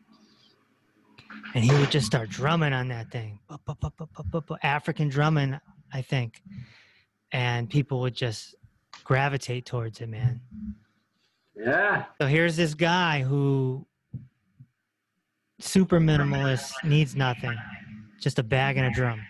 and 1.54 1.64
he 1.64 1.72
would 1.72 1.90
just 1.90 2.06
start 2.06 2.28
drumming 2.28 2.72
on 2.72 2.88
that 2.88 3.10
thing, 3.10 3.40
African 4.62 5.08
drumming, 5.08 5.58
I 5.92 6.02
think, 6.02 6.42
and 7.32 7.68
people 7.68 8.00
would 8.00 8.14
just 8.14 8.54
gravitate 9.04 9.64
towards 9.64 10.00
it, 10.00 10.08
man. 10.08 10.40
Yeah. 11.56 12.04
So 12.20 12.26
here's 12.26 12.56
this 12.56 12.74
guy 12.74 13.22
who 13.22 13.86
super 15.58 16.00
minimalist, 16.00 16.72
needs 16.84 17.16
nothing, 17.16 17.56
just 18.20 18.38
a 18.38 18.42
bag 18.42 18.76
and 18.76 18.86
a 18.86 18.90
drum. 18.90 19.20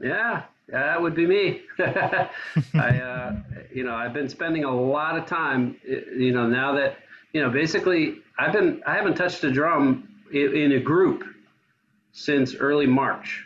Yeah, 0.00 0.42
that 0.68 1.00
would 1.00 1.14
be 1.14 1.26
me. 1.26 1.62
I, 1.78 3.00
uh, 3.00 3.36
you 3.72 3.84
know, 3.84 3.94
I've 3.94 4.12
been 4.12 4.28
spending 4.28 4.64
a 4.64 4.74
lot 4.74 5.18
of 5.18 5.26
time, 5.26 5.76
you 5.84 6.32
know, 6.32 6.46
now 6.46 6.72
that, 6.74 6.98
you 7.32 7.42
know, 7.42 7.50
basically 7.50 8.18
I've 8.38 8.52
been, 8.52 8.82
I 8.86 8.94
haven't 8.94 9.16
touched 9.16 9.42
a 9.44 9.50
drum 9.50 10.08
in 10.32 10.72
a 10.72 10.80
group 10.80 11.24
since 12.12 12.54
early 12.54 12.86
March. 12.86 13.44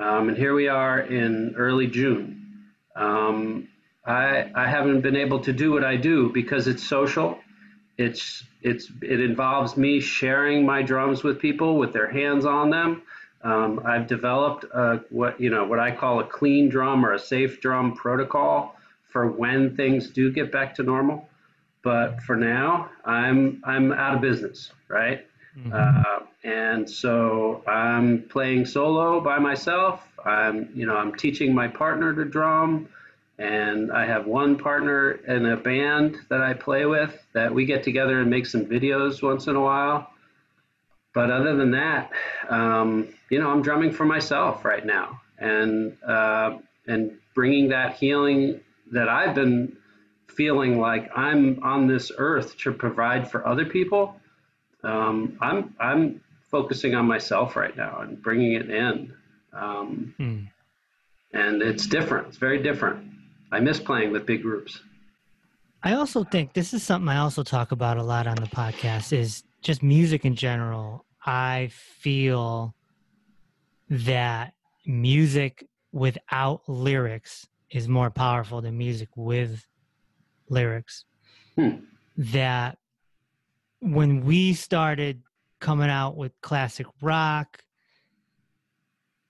Um, 0.00 0.30
and 0.30 0.38
here 0.38 0.54
we 0.54 0.68
are 0.68 1.00
in 1.00 1.54
early 1.56 1.86
June. 1.86 2.64
Um, 2.96 3.68
I, 4.04 4.50
I 4.54 4.68
haven't 4.68 5.02
been 5.02 5.16
able 5.16 5.40
to 5.40 5.52
do 5.52 5.72
what 5.72 5.84
I 5.84 5.96
do 5.96 6.30
because 6.32 6.66
it's 6.66 6.82
social. 6.82 7.38
It's, 7.98 8.44
it's, 8.62 8.90
it 9.02 9.20
involves 9.20 9.76
me 9.76 10.00
sharing 10.00 10.64
my 10.64 10.82
drums 10.82 11.22
with 11.22 11.38
people 11.38 11.78
with 11.78 11.92
their 11.92 12.10
hands 12.10 12.44
on 12.44 12.70
them. 12.70 13.02
Um, 13.42 13.82
I've 13.84 14.06
developed 14.06 14.64
a, 14.64 15.00
what, 15.10 15.40
you 15.40 15.50
know, 15.50 15.64
what 15.64 15.78
I 15.78 15.90
call 15.90 16.20
a 16.20 16.24
clean 16.24 16.68
drum 16.68 17.04
or 17.04 17.12
a 17.12 17.18
safe 17.18 17.60
drum 17.60 17.94
protocol 17.94 18.76
for 19.10 19.26
when 19.26 19.76
things 19.76 20.08
do 20.08 20.32
get 20.32 20.50
back 20.52 20.74
to 20.76 20.82
normal. 20.82 21.28
But 21.82 22.22
for 22.22 22.36
now, 22.36 22.90
I'm, 23.04 23.60
I'm 23.64 23.92
out 23.92 24.14
of 24.14 24.20
business, 24.20 24.70
right? 24.88 25.26
Mm-hmm. 25.58 25.72
Uh, 25.72 26.26
and 26.44 26.88
so 26.88 27.62
I'm 27.66 28.22
playing 28.22 28.64
solo 28.66 29.20
by 29.20 29.38
myself. 29.38 30.00
I'm, 30.24 30.70
you 30.74 30.86
know, 30.86 30.96
I'm 30.96 31.14
teaching 31.14 31.54
my 31.54 31.68
partner 31.68 32.14
to 32.14 32.24
drum, 32.24 32.88
and 33.42 33.90
I 33.90 34.06
have 34.06 34.26
one 34.26 34.56
partner 34.56 35.12
in 35.12 35.46
a 35.46 35.56
band 35.56 36.16
that 36.30 36.40
I 36.40 36.54
play 36.54 36.86
with 36.86 37.18
that 37.32 37.52
we 37.52 37.66
get 37.66 37.82
together 37.82 38.20
and 38.20 38.30
make 38.30 38.46
some 38.46 38.66
videos 38.66 39.22
once 39.22 39.46
in 39.46 39.56
a 39.56 39.60
while. 39.60 40.08
But 41.14 41.30
other 41.30 41.56
than 41.56 41.72
that, 41.72 42.12
um, 42.48 43.08
you 43.30 43.38
know, 43.38 43.50
I'm 43.50 43.62
drumming 43.62 43.92
for 43.92 44.06
myself 44.06 44.64
right 44.64 44.84
now, 44.86 45.20
and 45.38 45.96
uh, 46.02 46.58
and 46.86 47.18
bringing 47.34 47.68
that 47.68 47.96
healing 47.96 48.60
that 48.92 49.08
I've 49.08 49.34
been 49.34 49.76
feeling 50.28 50.78
like 50.78 51.10
I'm 51.16 51.62
on 51.62 51.86
this 51.86 52.10
earth 52.16 52.56
to 52.58 52.72
provide 52.72 53.30
for 53.30 53.46
other 53.46 53.66
people 53.66 54.16
um, 54.84 55.38
I'm 55.40 55.74
I'm 55.78 56.20
focusing 56.50 56.94
on 56.94 57.06
myself 57.06 57.56
right 57.56 57.76
now 57.76 58.00
and 58.00 58.20
bringing 58.20 58.54
it 58.54 58.70
in, 58.70 59.14
um, 59.52 60.14
hmm. 60.16 60.38
and 61.32 61.62
it's 61.62 61.86
different. 61.86 62.28
It's 62.28 62.36
very 62.36 62.62
different. 62.62 63.11
I 63.52 63.60
miss 63.60 63.78
playing 63.78 64.12
with 64.12 64.24
big 64.24 64.42
groups. 64.42 64.80
I 65.82 65.92
also 65.92 66.24
think 66.24 66.54
this 66.54 66.72
is 66.72 66.82
something 66.82 67.08
I 67.08 67.18
also 67.18 67.42
talk 67.42 67.70
about 67.70 67.98
a 67.98 68.02
lot 68.02 68.26
on 68.26 68.36
the 68.36 68.46
podcast 68.46 69.12
is 69.12 69.44
just 69.60 69.82
music 69.82 70.24
in 70.24 70.34
general. 70.34 71.04
I 71.26 71.68
feel 71.70 72.74
that 73.90 74.54
music 74.86 75.66
without 75.92 76.62
lyrics 76.66 77.46
is 77.70 77.88
more 77.88 78.10
powerful 78.10 78.62
than 78.62 78.78
music 78.78 79.10
with 79.16 79.66
lyrics. 80.48 81.04
Hmm. 81.56 81.76
That 82.16 82.78
when 83.80 84.24
we 84.24 84.54
started 84.54 85.22
coming 85.60 85.90
out 85.90 86.16
with 86.16 86.32
classic 86.40 86.86
rock 87.02 87.58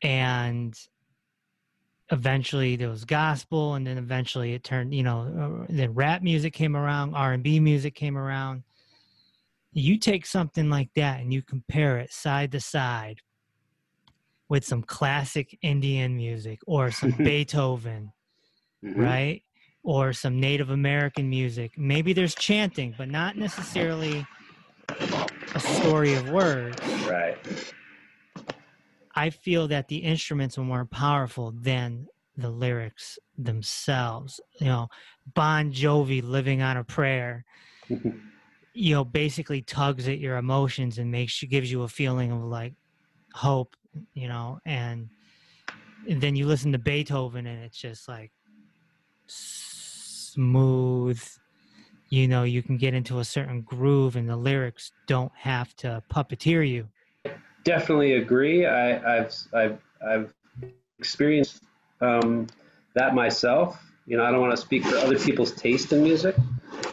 and 0.00 0.78
eventually 2.12 2.76
there 2.76 2.88
was 2.88 3.04
gospel 3.04 3.74
and 3.74 3.86
then 3.86 3.98
eventually 3.98 4.52
it 4.52 4.62
turned 4.62 4.94
you 4.94 5.02
know 5.02 5.62
uh, 5.62 5.66
then 5.68 5.92
rap 5.94 6.22
music 6.22 6.52
came 6.52 6.76
around 6.76 7.14
r&b 7.14 7.58
music 7.58 7.94
came 7.94 8.16
around 8.16 8.62
you 9.72 9.98
take 9.98 10.26
something 10.26 10.68
like 10.68 10.90
that 10.94 11.20
and 11.20 11.32
you 11.32 11.42
compare 11.42 11.98
it 11.98 12.12
side 12.12 12.52
to 12.52 12.60
side 12.60 13.18
with 14.48 14.64
some 14.64 14.82
classic 14.82 15.58
indian 15.62 16.14
music 16.16 16.60
or 16.66 16.90
some 16.90 17.10
beethoven 17.18 18.12
mm-hmm. 18.84 19.00
right 19.00 19.42
or 19.82 20.12
some 20.12 20.38
native 20.38 20.70
american 20.70 21.28
music 21.28 21.72
maybe 21.76 22.12
there's 22.12 22.34
chanting 22.34 22.94
but 22.96 23.08
not 23.08 23.36
necessarily 23.36 24.26
a 25.54 25.60
story 25.60 26.14
of 26.14 26.30
words. 26.30 26.78
Right. 27.06 27.36
I 29.14 29.30
feel 29.30 29.68
that 29.68 29.88
the 29.88 29.98
instruments 29.98 30.58
are 30.58 30.64
more 30.64 30.84
powerful 30.86 31.52
than 31.52 32.06
the 32.36 32.50
lyrics 32.50 33.18
themselves. 33.36 34.40
You 34.58 34.66
know, 34.66 34.88
Bon 35.34 35.72
Jovi 35.72 36.22
living 36.22 36.62
on 36.62 36.76
a 36.76 36.84
prayer, 36.84 37.44
you 38.74 38.94
know, 38.94 39.04
basically 39.04 39.62
tugs 39.62 40.08
at 40.08 40.18
your 40.18 40.36
emotions 40.36 40.98
and 40.98 41.10
makes 41.10 41.42
you 41.42 41.48
gives 41.48 41.70
you 41.70 41.82
a 41.82 41.88
feeling 41.88 42.32
of 42.32 42.42
like 42.42 42.74
hope, 43.34 43.76
you 44.14 44.28
know, 44.28 44.58
and, 44.64 45.08
and 46.08 46.20
then 46.20 46.36
you 46.36 46.46
listen 46.46 46.72
to 46.72 46.78
Beethoven 46.78 47.46
and 47.46 47.62
it's 47.62 47.78
just 47.78 48.08
like 48.08 48.32
smooth 49.26 51.22
you 52.10 52.28
know 52.28 52.42
you 52.42 52.62
can 52.62 52.76
get 52.76 52.94
into 52.94 53.18
a 53.18 53.24
certain 53.24 53.62
groove 53.62 54.16
and 54.16 54.28
the 54.28 54.36
lyrics 54.36 54.92
don't 55.06 55.32
have 55.34 55.74
to 55.76 56.02
puppeteer 56.12 56.68
you 56.68 56.88
definitely 57.64 58.14
agree. 58.14 58.66
I, 58.66 59.16
have 59.16 59.34
I've 59.52 59.78
I've 60.06 60.34
experienced 60.98 61.62
um, 62.00 62.46
that 62.94 63.14
myself. 63.14 63.80
You 64.06 64.16
know 64.16 64.24
I 64.24 64.30
don't 64.30 64.40
want 64.40 64.52
to 64.52 64.60
speak 64.60 64.84
for 64.84 64.96
other 64.96 65.18
people's 65.18 65.52
taste 65.52 65.92
in 65.92 66.02
music 66.02 66.34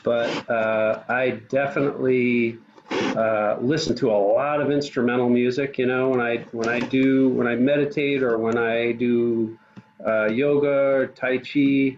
but 0.03 0.49
uh, 0.49 1.03
I 1.09 1.41
definitely 1.49 2.59
uh, 2.91 3.57
listen 3.59 3.95
to 3.97 4.11
a 4.11 4.13
lot 4.17 4.61
of 4.61 4.69
instrumental 4.69 5.27
music 5.27 5.79
you 5.79 5.87
know 5.87 6.09
when 6.09 6.21
I 6.21 6.45
when 6.51 6.69
I 6.69 6.79
do 6.79 7.29
when 7.29 7.47
I 7.47 7.55
meditate 7.55 8.21
or 8.21 8.37
when 8.37 8.59
I 8.59 8.91
do 8.91 9.57
uh, 10.05 10.27
yoga 10.27 10.67
or 10.69 11.07
tai 11.07 11.39
chi 11.39 11.97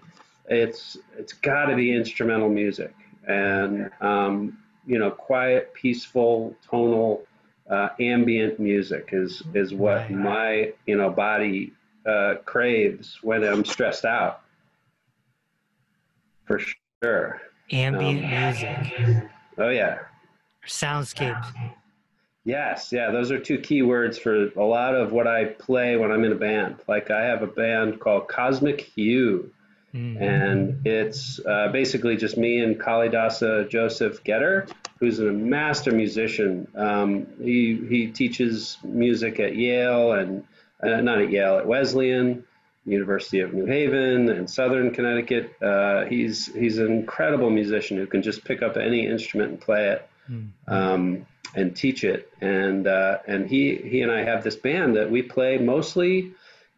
it's 0.52 0.98
it's 1.18 1.34
got 1.34 1.66
to 1.66 1.76
be 1.76 1.96
instrumental 1.96 2.50
music. 2.50 2.94
And 3.28 3.90
um, 4.02 4.58
you 4.86 5.00
know, 5.00 5.12
quiet, 5.12 5.74
peaceful, 5.74 6.56
tonal, 6.70 7.24
uh, 7.72 7.90
ambient 8.00 8.60
music 8.60 9.10
is 9.14 9.42
is 9.56 9.74
what 9.74 9.98
Right. 9.98 10.12
my 10.12 10.74
you 10.86 10.98
know 10.98 11.10
body 11.10 11.74
uh, 12.06 12.36
craves 12.46 13.18
when 13.24 13.44
I'm 13.44 13.64
stressed 13.66 14.06
out. 14.06 14.42
For 16.46 16.60
sure. 17.04 17.42
Ambient 17.72 18.26
Um, 18.26 18.30
music, 18.30 19.30
Oh 19.58 19.70
yeah. 19.70 20.00
soundscapes. 20.68 21.48
Yes, 22.44 22.92
yeah, 22.92 23.12
those 23.12 23.32
are 23.32 23.40
two 23.40 23.60
key 23.60 23.84
words 23.84 24.18
for 24.18 24.48
a 24.60 24.64
lot 24.64 24.96
of 24.96 25.12
what 25.12 25.28
I 25.28 25.46
play 25.46 25.96
when 25.96 26.12
I'm 26.12 26.24
in 26.24 26.32
a 26.32 26.36
band. 26.36 26.78
Like 26.88 27.12
I 27.12 27.24
have 27.24 27.44
a 27.44 27.48
band 27.48 28.00
called 28.00 28.28
Cosmic 28.28 28.82
Hue, 28.82 29.52
Mm. 29.94 30.22
and 30.22 30.88
it's 30.88 31.40
uh, 31.46 31.68
basically 31.74 32.16
just 32.16 32.38
me 32.38 32.60
and 32.60 32.80
Kalidasa 32.80 33.70
Joseph 33.70 34.24
Getter, 34.24 34.66
who's 35.02 35.20
a 35.20 35.24
master 35.24 35.92
musician. 35.92 36.68
Um, 36.76 37.28
he 37.44 37.76
he 37.90 38.08
teaches 38.08 38.78
music 38.84 39.42
at 39.42 39.56
Yale 39.58 40.14
and 40.14 40.46
uh, 40.82 41.02
not 41.02 41.20
at 41.20 41.30
Yale, 41.32 41.58
at 41.58 41.68
Wesleyan, 41.68 42.46
University 42.86 43.42
of 43.42 43.54
New 43.54 43.66
Haven, 43.66 44.30
and 44.30 44.50
Southern 44.50 44.92
Connecticut. 44.92 45.52
Uh, 45.62 46.06
he's 46.06 46.46
he's 46.54 46.78
an 46.78 46.88
incredible 46.88 47.50
musician 47.50 47.98
who 47.98 48.08
can 48.08 48.22
just 48.22 48.46
pick 48.46 48.62
up 48.62 48.78
any 48.78 49.06
instrument 49.06 49.50
and 49.52 49.60
play 49.60 49.90
it 49.90 50.08
Mm. 50.30 50.50
um, 50.68 51.26
and 51.56 51.76
teach 51.76 52.04
it. 52.04 52.32
And 52.42 52.88
uh, 52.88 53.18
and 53.28 53.48
he 53.48 53.76
he 53.76 54.02
and 54.02 54.12
I 54.12 54.24
have 54.24 54.44
this 54.44 54.56
band 54.56 54.96
that 54.96 55.10
we 55.10 55.24
play 55.24 55.58
mostly 55.58 56.32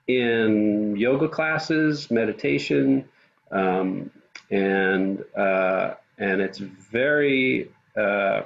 in 0.07 0.95
yoga 0.95 1.27
classes, 1.27 2.09
meditation, 2.09 3.05
um, 3.51 4.11
and 4.49 5.23
uh, 5.35 5.95
and 6.17 6.41
it's 6.41 6.57
very 6.57 7.69
uh, 7.97 8.41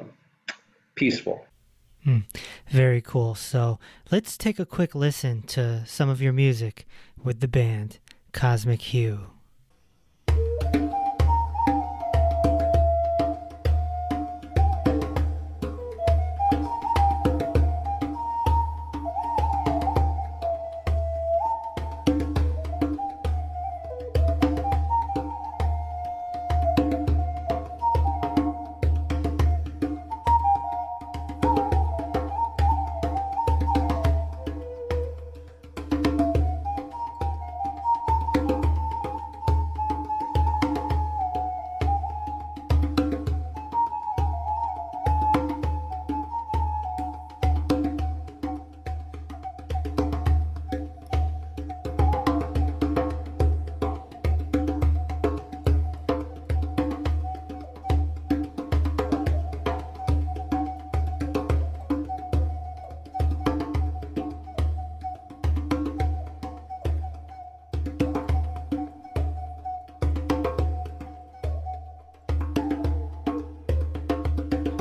peaceful. 0.96 1.46
Very 2.70 3.02
cool. 3.02 3.36
So 3.36 3.80
let's 4.12 4.38
take 4.38 4.60
a 4.60 4.66
quick 4.66 4.96
listen 4.96 5.42
to 5.44 5.86
some 5.86 6.10
of 6.10 6.22
your 6.22 6.34
music 6.34 6.88
with 7.22 7.42
the 7.42 7.48
band 7.48 8.00
Cosmic 8.32 8.82
Hue. 8.82 9.32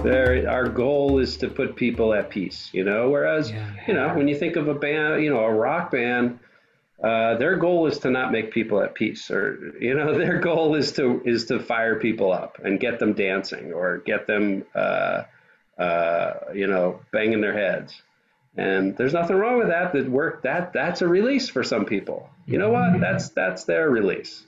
There, 0.07 0.49
our 0.49 0.69
goal 0.69 1.19
is 1.19 1.37
to 1.39 1.49
put 1.49 1.75
people 1.75 2.15
at 2.15 2.31
peace. 2.31 2.71
You 2.73 2.85
know, 2.85 3.11
whereas 3.11 3.51
Yeah. 3.51 3.71
you 3.89 3.95
know 3.95 4.15
when 4.15 4.29
you 4.29 4.37
think 4.37 4.57
of 4.57 4.69
a 4.69 4.75
band, 4.75 5.23
you 5.25 5.31
know, 5.31 5.41
a 5.41 5.53
rock 5.53 5.91
band. 5.91 6.39
Uh, 7.03 7.37
their 7.37 7.57
goal 7.57 7.87
is 7.87 7.99
to 7.99 8.11
not 8.11 8.33
make 8.33 8.51
people 8.53 8.81
at 8.83 8.95
peace, 8.95 9.31
or 9.31 9.75
you 9.79 9.95
know, 9.95 10.17
their 10.23 10.39
goal 10.39 10.75
is 10.77 10.93
to 10.93 11.21
is 11.27 11.45
to 11.47 11.59
fire 11.61 11.97
people 12.01 12.33
up 12.33 12.59
and 12.65 12.81
get 12.81 12.99
them 12.99 13.13
dancing, 13.13 13.73
or 13.73 13.99
get 13.99 14.27
them, 14.27 14.65
uh, 14.75 15.25
uh, 15.79 16.33
you 16.55 16.67
know, 16.67 16.99
banging 17.13 17.43
their 17.43 17.53
heads. 17.53 18.01
And 18.57 18.97
there's 18.97 19.13
nothing 19.13 19.37
wrong 19.37 19.59
with 19.59 19.69
that. 19.69 19.93
That 19.93 20.09
work 20.09 20.43
that 20.45 20.73
that's 20.73 21.03
a 21.03 21.09
release 21.09 21.49
for 21.51 21.63
some 21.63 21.85
people. 21.85 22.31
You 22.47 22.59
know 22.59 22.71
what? 22.71 22.99
That's 23.01 23.29
that's 23.31 23.65
their 23.65 23.91
release. 23.91 24.45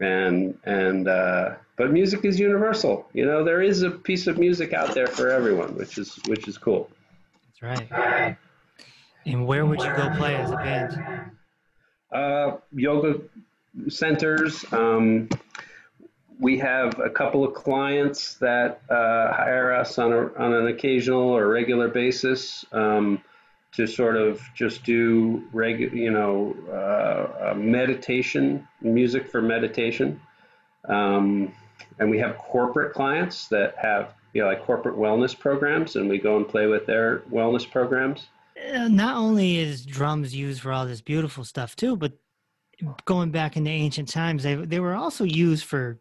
And 0.00 0.58
and 0.64 1.08
uh, 1.08 1.54
but 1.76 1.92
music 1.92 2.24
is 2.24 2.38
universal. 2.38 3.06
You 3.12 3.26
know, 3.26 3.44
there 3.44 3.62
is 3.62 3.82
a 3.82 3.90
piece 3.90 4.26
of 4.26 4.38
music 4.38 4.72
out 4.72 4.94
there 4.94 5.06
for 5.06 5.30
everyone, 5.30 5.76
which 5.76 5.98
is 5.98 6.18
which 6.26 6.48
is 6.48 6.58
cool. 6.58 6.90
That's 7.60 7.90
right. 7.90 8.36
And 9.24 9.46
where 9.46 9.66
would 9.66 9.80
you 9.80 9.92
go 9.96 10.10
play 10.16 10.36
as 10.36 10.50
a 10.50 10.56
band? 10.56 11.30
Uh, 12.12 12.56
yoga 12.72 13.20
centers. 13.88 14.64
Um, 14.72 15.28
we 16.38 16.58
have 16.58 16.98
a 17.00 17.10
couple 17.10 17.44
of 17.44 17.54
clients 17.54 18.34
that 18.34 18.82
uh, 18.90 19.32
hire 19.32 19.72
us 19.72 19.98
on, 19.98 20.12
a, 20.12 20.32
on 20.34 20.52
an 20.52 20.66
occasional 20.68 21.20
or 21.20 21.48
regular 21.48 21.88
basis 21.88 22.64
um, 22.72 23.22
to 23.72 23.86
sort 23.86 24.16
of 24.16 24.40
just 24.54 24.84
do 24.84 25.42
regu- 25.52 25.92
you 25.92 26.10
know, 26.10 26.54
uh, 26.68 27.50
uh, 27.50 27.54
meditation, 27.54 28.66
music 28.82 29.28
for 29.30 29.40
meditation. 29.40 30.20
Um, 30.88 31.52
and 31.98 32.10
we 32.10 32.18
have 32.18 32.36
corporate 32.38 32.92
clients 32.92 33.48
that 33.48 33.74
have, 33.78 34.14
you 34.32 34.42
know, 34.42 34.48
like 34.48 34.62
corporate 34.64 34.96
wellness 34.96 35.38
programs, 35.38 35.96
and 35.96 36.08
we 36.08 36.18
go 36.18 36.36
and 36.36 36.48
play 36.48 36.66
with 36.66 36.86
their 36.86 37.20
wellness 37.30 37.68
programs. 37.70 38.28
Uh, 38.74 38.88
not 38.88 39.16
only 39.16 39.58
is 39.58 39.84
drums 39.84 40.34
used 40.34 40.60
for 40.62 40.72
all 40.72 40.86
this 40.86 41.00
beautiful 41.00 41.44
stuff 41.44 41.76
too, 41.76 41.96
but 41.96 42.12
going 43.04 43.30
back 43.30 43.56
into 43.56 43.70
ancient 43.70 44.08
times, 44.08 44.42
they 44.42 44.54
they 44.54 44.80
were 44.80 44.94
also 44.94 45.24
used 45.24 45.64
for 45.64 45.98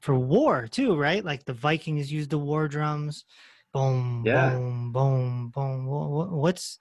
for 0.00 0.14
war 0.14 0.66
too, 0.68 0.96
right? 0.96 1.24
Like 1.24 1.44
the 1.44 1.52
Vikings 1.52 2.12
used 2.12 2.30
the 2.30 2.38
war 2.38 2.68
drums. 2.68 3.24
Boom, 3.72 4.22
Yeah. 4.24 4.50
boom, 4.50 4.92
boom, 4.92 5.48
boom. 5.54 5.86
Wha- 5.86 6.08
wha- 6.08 6.36
What's 6.36 6.78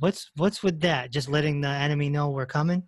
what's 0.00 0.30
what's 0.36 0.62
with 0.62 0.80
that? 0.80 1.10
Just 1.10 1.28
letting 1.28 1.60
the 1.60 1.68
enemy 1.68 2.08
know 2.10 2.30
we're 2.30 2.46
coming. 2.46 2.82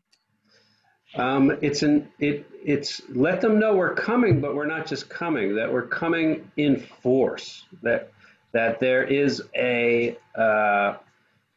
Um, 1.17 1.59
it's 1.63 1.83
an 1.83 2.09
it 2.19 2.47
it's 2.65 3.01
let 3.09 3.41
them 3.41 3.59
know 3.59 3.75
we're 3.75 3.95
coming, 3.95 4.41
but 4.41 4.55
we're 4.55 4.67
not 4.67 4.87
just 4.87 5.09
coming. 5.09 5.57
That 5.57 5.73
we're 5.73 5.87
coming 5.87 6.51
in 6.57 6.81
force. 7.03 7.65
That 7.83 8.13
that 8.53 8.81
there 8.81 9.05
is 9.05 9.43
a 9.55 10.17
uh, 10.35 10.97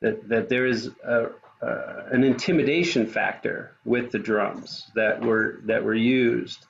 that 0.01 0.27
that 0.29 0.49
there 0.49 0.65
is 0.65 0.89
a, 1.03 1.29
uh, 1.61 2.03
an 2.11 2.23
intimidation 2.23 3.07
factor 3.07 3.75
with 3.85 4.11
the 4.11 4.19
drums 4.19 4.89
that 4.95 5.21
were 5.21 5.59
that 5.65 5.83
were 5.83 5.95
used 5.95 6.65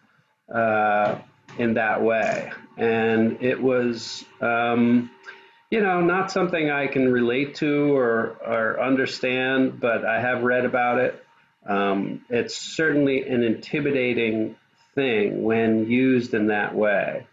uh, 0.53 1.15
in 1.57 1.75
that 1.75 2.01
way, 2.01 2.51
and 2.77 3.37
it 3.41 3.61
was. 3.61 4.25
Um, 4.41 5.11
you 5.71 5.81
know, 5.81 6.01
not 6.01 6.31
something 6.31 6.71
I 6.71 6.87
can 6.87 7.11
relate 7.11 7.53
to 7.57 7.95
or, 7.95 8.37
or 8.43 8.81
understand, 8.81 9.79
but 9.79 10.03
I 10.03 10.19
have 10.19 10.41
read 10.41 10.65
about 10.65 10.97
it. 10.97 11.23
Um, 11.69 12.25
it's 12.29 12.57
certainly 12.57 13.27
an 13.27 13.43
intimidating 13.43 14.55
thing 14.95 15.43
when 15.43 15.89
used 15.89 16.33
in 16.33 16.47
that 16.47 16.73
way, 16.75 17.27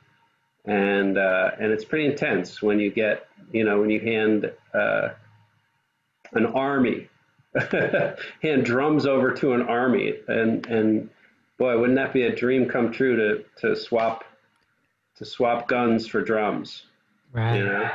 and 0.67 1.17
uh, 1.17 1.53
and 1.59 1.73
it's 1.73 1.85
pretty 1.87 2.07
intense 2.07 2.61
when 2.61 2.79
you 2.79 2.91
get 2.91 3.27
you 3.53 3.65
know 3.65 3.81
when 3.81 3.89
you 3.91 3.99
hand 4.01 4.53
uh, 4.75 5.09
an 6.33 6.47
army 6.47 7.09
hand 8.43 8.65
drums 8.65 9.07
over 9.07 9.33
to 9.33 9.55
an 9.55 9.63
army, 9.63 10.15
and 10.29 10.67
and 10.67 11.09
boy, 11.59 11.79
wouldn't 11.79 11.97
that 11.97 12.13
be 12.13 12.25
a 12.25 12.35
dream 12.37 12.69
come 12.69 12.93
true 12.93 13.17
to 13.17 13.45
to 13.61 13.75
swap 13.77 14.25
to 15.17 15.25
swap 15.25 15.67
guns 15.67 16.07
for 16.07 16.21
drums, 16.21 16.85
Right. 17.33 17.57
you 17.57 17.65
know, 17.65 17.91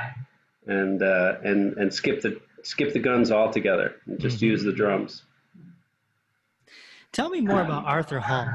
and 0.66 1.04
uh, 1.04 1.36
and 1.44 1.78
and 1.78 1.94
skip 1.94 2.22
the 2.22 2.42
skip 2.64 2.94
the 2.94 3.00
guns 3.00 3.32
altogether 3.32 3.96
and 4.08 4.20
just 4.20 4.42
use 4.42 4.64
the 4.64 4.74
drums. 4.74 5.22
Tell 7.14 7.30
me 7.30 7.42
more 7.42 7.62
about 7.62 7.86
Arthur 7.86 8.20
Hull. 8.20 8.48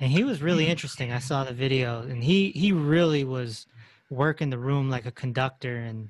And 0.00 0.10
he 0.10 0.24
was 0.24 0.42
really 0.42 0.66
interesting. 0.66 1.12
I 1.12 1.20
saw 1.20 1.44
the 1.44 1.54
video, 1.54 2.02
and 2.02 2.22
he 2.22 2.50
he 2.50 2.72
really 2.72 3.24
was 3.24 3.66
working 4.10 4.50
the 4.50 4.58
room 4.58 4.90
like 4.90 5.06
a 5.06 5.12
conductor, 5.12 5.76
and 5.76 6.08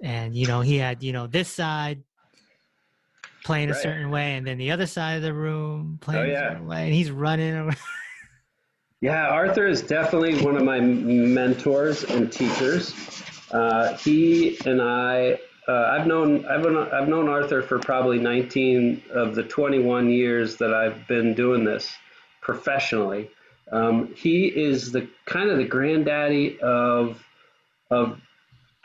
and 0.00 0.34
you 0.34 0.46
know 0.46 0.62
he 0.62 0.76
had 0.78 1.02
you 1.02 1.12
know 1.12 1.26
this 1.26 1.48
side 1.48 2.02
playing 3.44 3.70
a 3.70 3.74
certain 3.74 4.10
way, 4.10 4.34
and 4.34 4.46
then 4.46 4.56
the 4.58 4.70
other 4.72 4.86
side 4.86 5.16
of 5.16 5.22
the 5.22 5.34
room 5.34 5.98
playing 6.00 6.30
Oh, 6.30 6.34
a 6.34 6.36
certain 6.36 6.66
way, 6.66 6.84
and 6.86 6.94
he's 6.94 7.10
running. 7.10 7.54
around. 7.54 7.76
Yeah, 9.02 9.28
Arthur 9.28 9.66
is 9.66 9.82
definitely 9.82 10.42
one 10.42 10.56
of 10.56 10.64
my 10.64 10.80
mentors 10.80 12.02
and 12.04 12.32
teachers. 12.32 12.94
Uh, 13.52 13.94
he 13.98 14.58
and 14.64 14.80
I, 14.80 15.38
uh, 15.68 15.72
I've 15.72 16.06
known 16.06 16.46
I've, 16.46 16.66
I've 16.92 17.08
known 17.08 17.28
Arthur 17.28 17.62
for 17.62 17.78
probably 17.78 18.18
19 18.18 19.02
of 19.10 19.34
the 19.34 19.42
21 19.42 20.10
years 20.10 20.56
that 20.56 20.72
I've 20.72 21.06
been 21.08 21.34
doing 21.34 21.64
this 21.64 21.92
professionally. 22.40 23.30
Um, 23.72 24.14
he 24.14 24.46
is 24.46 24.92
the 24.92 25.08
kind 25.24 25.50
of 25.50 25.58
the 25.58 25.64
granddaddy 25.64 26.60
of 26.60 27.22
of 27.90 28.20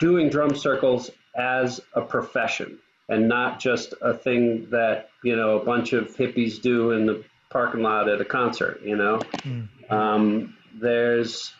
doing 0.00 0.28
drum 0.28 0.56
circles 0.56 1.10
as 1.36 1.80
a 1.94 2.02
profession 2.02 2.78
and 3.08 3.28
not 3.28 3.60
just 3.60 3.94
a 4.00 4.14
thing 4.14 4.68
that 4.70 5.10
you 5.22 5.36
know 5.36 5.58
a 5.58 5.64
bunch 5.64 5.92
of 5.92 6.16
hippies 6.16 6.60
do 6.60 6.90
in 6.92 7.06
the 7.06 7.24
parking 7.50 7.82
lot 7.82 8.08
at 8.08 8.20
a 8.20 8.24
concert. 8.24 8.80
You 8.82 8.96
know, 8.96 9.18
mm-hmm. 9.18 9.94
um, 9.94 10.56
there's 10.74 11.52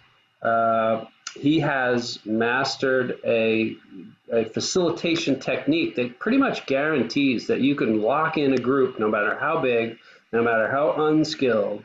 uh, 0.42 1.04
he 1.34 1.60
has 1.60 2.18
mastered 2.24 3.18
a, 3.24 3.76
a 4.30 4.44
facilitation 4.44 5.40
technique 5.40 5.96
that 5.96 6.18
pretty 6.18 6.38
much 6.38 6.66
guarantees 6.66 7.46
that 7.46 7.60
you 7.60 7.74
can 7.74 8.02
lock 8.02 8.36
in 8.36 8.52
a 8.52 8.58
group, 8.58 8.98
no 8.98 9.08
matter 9.08 9.36
how 9.38 9.60
big, 9.60 9.98
no 10.32 10.42
matter 10.42 10.70
how 10.70 11.06
unskilled, 11.06 11.84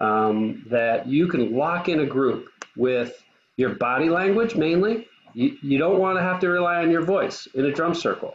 um, 0.00 0.64
that 0.70 1.06
you 1.06 1.28
can 1.28 1.56
lock 1.56 1.88
in 1.88 2.00
a 2.00 2.06
group 2.06 2.48
with 2.76 3.22
your 3.56 3.74
body 3.74 4.08
language 4.08 4.56
mainly. 4.56 5.06
You, 5.34 5.56
you 5.62 5.78
don't 5.78 5.98
want 5.98 6.18
to 6.18 6.22
have 6.22 6.40
to 6.40 6.48
rely 6.48 6.82
on 6.82 6.90
your 6.90 7.02
voice 7.02 7.46
in 7.54 7.64
a 7.66 7.72
drum 7.72 7.94
circle. 7.94 8.34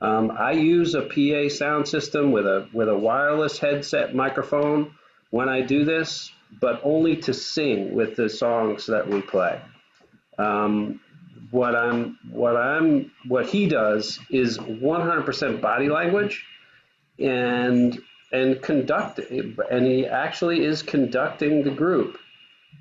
Um, 0.00 0.32
I 0.36 0.52
use 0.52 0.94
a 0.94 1.02
PA 1.02 1.48
sound 1.54 1.88
system 1.88 2.32
with 2.32 2.46
a 2.46 2.68
with 2.72 2.88
a 2.88 2.98
wireless 2.98 3.58
headset 3.58 4.14
microphone 4.14 4.92
when 5.30 5.48
I 5.48 5.62
do 5.62 5.84
this, 5.84 6.30
but 6.60 6.80
only 6.84 7.16
to 7.16 7.32
sing 7.32 7.94
with 7.94 8.16
the 8.16 8.28
songs 8.28 8.86
that 8.86 9.08
we 9.08 9.22
play. 9.22 9.60
Um, 10.38 11.00
what 11.50 11.76
I'm 11.76 12.18
what 12.30 12.56
I'm 12.56 13.12
what 13.28 13.46
he 13.46 13.66
does 13.66 14.18
is 14.30 14.58
100% 14.58 15.60
body 15.60 15.88
language, 15.88 16.44
and 17.18 18.00
and 18.32 18.60
conduct 18.62 19.18
and 19.18 19.86
he 19.86 20.06
actually 20.06 20.64
is 20.64 20.82
conducting 20.82 21.62
the 21.62 21.70
group 21.70 22.18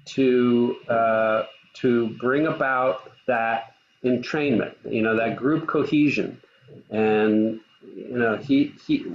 to 0.05 0.75
uh, 0.89 1.43
to 1.75 2.09
bring 2.19 2.47
about 2.47 3.11
that 3.27 3.75
entrainment, 4.03 4.75
you 4.89 5.01
know, 5.01 5.15
that 5.15 5.37
group 5.37 5.67
cohesion 5.67 6.41
and 6.89 7.59
you 7.95 8.17
know 8.17 8.37
he 8.37 8.73
he 8.85 9.05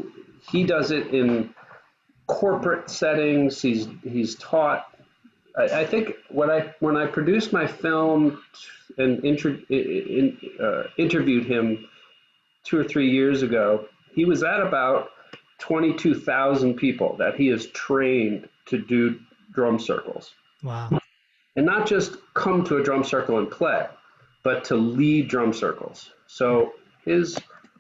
he 0.51 0.65
does 0.65 0.91
it 0.91 1.09
in 1.09 1.55
corporate 2.27 2.91
settings. 2.91 3.61
He's 3.61 3.89
he's 4.03 4.35
taught. 4.37 4.87
I, 5.59 5.81
I 5.81 5.87
think 5.87 6.13
when 6.29 6.51
I 6.51 6.73
when 6.81 6.97
I 6.97 7.07
produced 7.07 7.53
my 7.53 7.67
film 7.67 8.43
and 8.97 9.25
inter, 9.25 9.59
in, 9.69 10.39
uh, 10.61 10.85
interviewed 10.97 11.47
him 11.47 11.89
two 12.65 12.79
or 12.79 12.85
three 12.85 13.11
years 13.11 13.43
ago, 13.43 13.87
he 14.15 14.25
was 14.25 14.43
at 14.43 14.61
about 14.61 15.11
twenty 15.59 15.93
two 15.95 16.15
thousand 16.15 16.75
people 16.75 17.17
that 17.17 17.35
he 17.35 17.49
has 17.49 17.67
trained 17.69 18.49
to 18.67 18.79
do 18.79 19.19
drum 19.53 19.79
circles. 19.79 20.33
Wow. 20.63 21.01
And 21.57 21.67
not 21.67 21.89
just 21.89 22.17
come 22.35 22.65
to 22.65 22.77
a 22.77 22.83
drum 22.83 23.03
circle 23.03 23.39
and 23.39 23.51
play, 23.51 23.87
but 24.45 24.65
to 24.67 24.77
lead 24.77 25.29
drum 25.29 25.53
circles. 25.53 26.11
So 26.29 26.73
his 27.05 27.37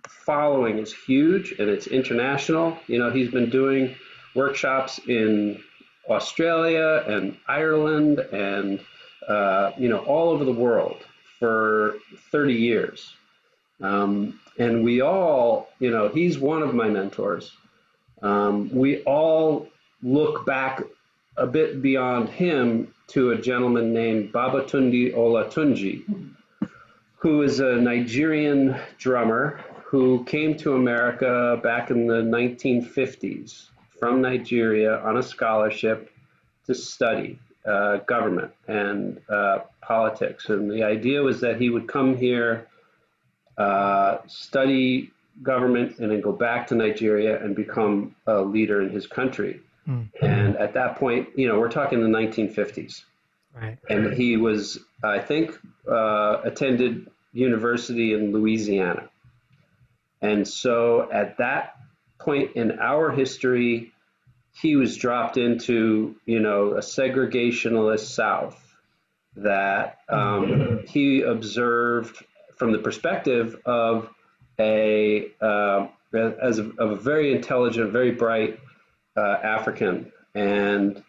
following 0.09 0.79
is 0.79 0.93
huge 0.93 1.53
and 1.53 1.69
it's 1.71 1.87
international. 1.87 2.77
You 2.89 2.99
know, 2.99 3.11
he's 3.11 3.31
been 3.31 3.51
doing 3.51 3.95
workshops 4.35 4.99
in 5.07 5.63
Australia 6.09 7.05
and 7.07 7.37
Ireland 7.47 8.19
and 8.19 8.81
uh, 9.27 9.73
you 9.77 9.89
know 9.89 9.99
all 9.99 10.31
over 10.31 10.45
the 10.45 10.53
world 10.53 11.05
for 11.39 11.97
30 12.33 12.55
years. 12.55 13.15
Um, 13.81 14.41
and 14.59 14.85
we 14.85 15.03
all, 15.03 15.69
you 15.79 15.91
know, 15.91 16.09
he's 16.09 16.39
one 16.39 16.63
of 16.63 16.75
my 16.75 16.89
mentors. 16.89 17.53
Um, 18.23 18.71
we 18.75 19.03
all 19.05 19.69
look 20.03 20.45
back 20.45 20.83
a 21.37 21.47
bit 21.47 21.81
beyond 21.81 22.29
him 22.29 22.93
to 23.09 23.31
a 23.31 23.39
gentleman 23.39 23.93
named 23.93 24.33
Babatunde 24.33 25.15
Olatunji, 25.15 26.03
who 27.17 27.43
is 27.43 27.61
a 27.61 27.77
Nigerian 27.77 28.77
drummer 28.99 29.61
who 29.85 30.25
came 30.25 30.57
to 30.59 30.75
America 30.75 31.59
back 31.63 31.91
in 31.91 32.07
the 32.07 32.21
1950s 32.23 33.69
from 33.99 34.23
Nigeria 34.23 34.99
on 35.01 35.17
a 35.17 35.23
scholarship 35.23 36.11
to 36.67 36.75
study 36.75 37.39
uh, 37.65 37.99
government 37.99 38.53
and 38.67 39.21
uh, 39.29 39.61
politics. 39.83 40.49
And 40.49 40.71
the 40.71 40.83
idea 40.85 41.23
was 41.23 41.41
that 41.41 41.61
he 41.61 41.71
would 41.71 41.89
come 41.89 42.17
here, 42.17 42.67
uh, 43.57 44.19
study 44.27 45.11
government, 45.43 45.99
and 45.99 46.11
then 46.11 46.21
go 46.21 46.33
back 46.33 46.67
to 46.69 46.75
Nigeria 46.75 47.43
and 47.43 47.55
become 47.55 48.15
a 48.27 48.41
leader 48.41 48.83
in 48.83 48.91
his 48.91 49.07
country. 49.07 49.61
Mm-hmm. 49.89 50.25
And 50.25 50.57
at 50.57 50.75
that 50.75 50.97
point, 50.97 51.29
you 51.37 51.49
know, 51.49 51.59
we're 51.59 51.71
talking 51.71 52.01
the 52.01 52.09
1950s. 52.09 53.03
Right. 53.55 53.79
And 53.89 54.13
he 54.13 54.37
was, 54.37 54.79
I 55.03 55.19
think, 55.19 55.59
uh, 55.91 56.41
attended 56.45 57.09
university 57.33 58.13
in 58.13 58.33
Louisiana. 58.33 59.09
And 60.21 60.47
so 60.47 61.09
at 61.11 61.39
that 61.39 61.78
point 62.19 62.57
in 62.57 62.79
our 62.79 63.11
history, 63.11 63.93
he 64.61 64.77
was 64.77 64.97
dropped 64.97 65.37
into, 65.37 66.17
you 66.27 66.41
know, 66.41 66.73
a 66.73 66.81
segregationalist 66.81 68.15
South 68.15 68.65
that 69.37 69.99
um, 70.09 70.81
he 70.87 71.23
observed 71.23 72.25
from 72.57 72.73
the 72.73 72.79
perspective 72.79 73.57
of 73.65 74.11
a 74.59 75.31
uh, 75.41 75.87
as 76.13 76.59
a, 76.59 76.71
of 76.79 76.91
a 76.91 76.97
very 76.97 77.33
intelligent, 77.33 77.93
very 77.93 78.11
bright 78.11 78.59
uh, 79.17 79.21
African. 79.43 80.11
And 80.35 81.03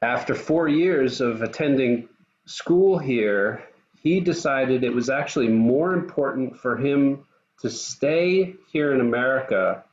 after 0.00 0.34
four 0.34 0.68
years 0.68 1.20
of 1.20 1.42
attending 1.42 2.08
school 2.46 2.98
here, 2.98 3.64
he 4.02 4.20
decided 4.20 4.84
it 4.84 4.94
was 4.94 5.10
actually 5.10 5.48
more 5.48 5.92
important 5.92 6.58
for 6.58 6.76
him 6.76 7.24
to 7.60 7.70
stay 7.70 8.54
here 8.72 8.92
in 8.92 9.00
America 9.00 9.84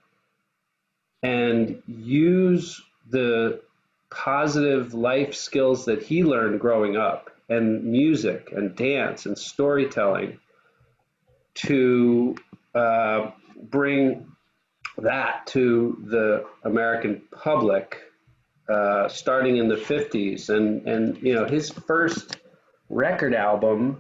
and 1.24 1.82
use 1.88 2.82
the 3.10 3.62
positive 4.10 4.94
life 4.94 5.34
skills 5.34 5.86
that 5.86 6.04
he 6.04 6.24
learned 6.24 6.60
growing 6.60 6.98
up 6.98 7.30
and 7.50 7.84
music 7.84 8.52
and 8.56 8.76
dance 8.76 9.26
and 9.26 9.38
storytelling 9.38 10.40
to 11.54 12.36
uh, 12.76 13.32
bring 13.70 14.26
that 14.98 15.46
to 15.48 15.98
the 16.08 16.46
American 16.64 17.22
public 17.32 18.02
uh, 18.70 19.08
starting 19.10 19.58
in 19.58 19.68
the 19.68 19.76
50s. 19.76 20.50
And, 20.50 20.88
and, 20.88 21.18
you 21.22 21.34
know, 21.34 21.46
his 21.46 21.70
first 21.70 22.38
record 22.90 23.34
album 23.34 24.00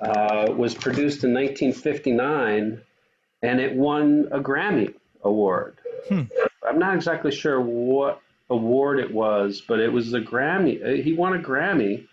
uh, 0.00 0.52
was 0.56 0.74
produced 0.74 1.24
in 1.24 1.32
1959 1.32 2.80
and 3.42 3.60
it 3.60 3.76
won 3.76 4.28
a 4.32 4.40
Grammy 4.40 4.94
award. 5.22 5.78
Hmm. 6.08 6.22
I'm 6.66 6.78
not 6.78 6.94
exactly 6.94 7.32
sure 7.32 7.60
what 7.60 8.20
award 8.50 8.98
it 8.98 9.12
was, 9.12 9.62
but 9.66 9.80
it 9.80 9.92
was 9.92 10.10
the 10.10 10.20
Grammy. 10.20 10.82
Uh, 10.82 11.02
he 11.02 11.12
won 11.12 11.34
a 11.34 11.38
Grammy 11.38 12.06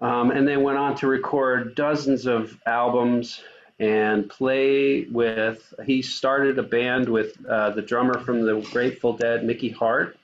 um, 0.00 0.30
and 0.30 0.46
then 0.46 0.62
went 0.62 0.78
on 0.78 0.96
to 0.96 1.06
record 1.06 1.74
dozens 1.74 2.26
of 2.26 2.58
albums 2.66 3.42
and 3.78 4.28
play 4.28 5.04
with. 5.04 5.74
He 5.84 6.02
started 6.02 6.58
a 6.58 6.62
band 6.62 7.08
with 7.08 7.44
uh, 7.46 7.70
the 7.70 7.82
drummer 7.82 8.18
from 8.20 8.44
the 8.46 8.60
Grateful 8.72 9.16
Dead, 9.16 9.44
Mickey 9.44 9.68
Hart, 9.68 10.16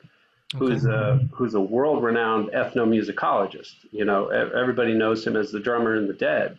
who's 0.57 0.87
a 0.87 1.21
who's 1.33 1.55
a 1.55 1.61
world-renowned 1.61 2.51
ethnomusicologist. 2.51 3.75
You 3.91 4.05
know, 4.05 4.29
everybody 4.29 4.95
knows 4.95 5.27
him 5.27 5.37
as 5.37 5.51
the 5.51 5.61
drummer 5.61 5.97
in 5.97 6.07
the 6.07 6.15
Dead, 6.15 6.59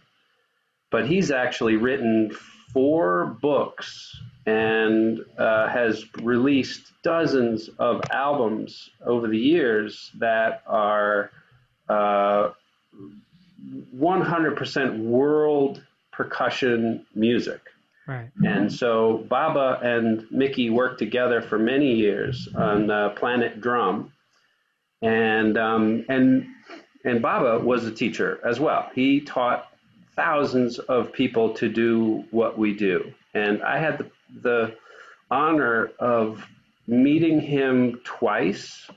but 0.92 1.08
he's 1.08 1.32
actually 1.32 1.78
written 1.78 2.36
four 2.74 3.38
books 3.42 4.20
and 4.46 5.24
uh, 5.38 5.70
has 5.70 6.06
released 6.22 6.92
dozens 7.04 7.70
of 7.80 8.02
albums 8.12 8.90
over 9.06 9.28
the 9.28 9.38
years 9.38 10.12
that 10.20 10.64
are 10.68 11.32
uh, 11.88 12.50
100% 13.96 14.98
world 15.00 15.84
percussion 16.12 17.06
music. 17.16 17.62
Right. 18.06 18.30
And 18.44 18.72
so 18.72 19.26
Baba 19.30 19.80
and 19.82 20.30
Mickey 20.30 20.70
worked 20.70 21.00
together 21.00 21.42
for 21.42 21.58
many 21.58 21.94
years 21.94 22.50
on 22.54 22.92
uh, 22.92 23.10
Planet 23.12 23.62
Drum, 23.62 24.12
and 25.02 25.58
um, 25.58 26.04
and 26.10 26.48
and 27.06 27.22
Baba 27.22 27.64
was 27.64 27.86
a 27.86 27.92
teacher 27.92 28.42
as 28.44 28.60
well. 28.60 28.90
He 28.94 29.22
taught 29.22 29.73
thousands 30.16 30.80
of 30.80 31.12
people 31.12 31.54
to 31.56 31.70
do 31.70 32.24
what 32.32 32.58
we 32.58 32.74
do, 32.74 33.14
and 33.34 33.64
I 33.64 33.80
had 33.80 33.98
the, 34.00 34.12
the 34.42 34.76
honor 35.32 35.92
of 36.00 36.46
meeting 36.88 37.40
him 37.42 38.02
twice 38.04 38.90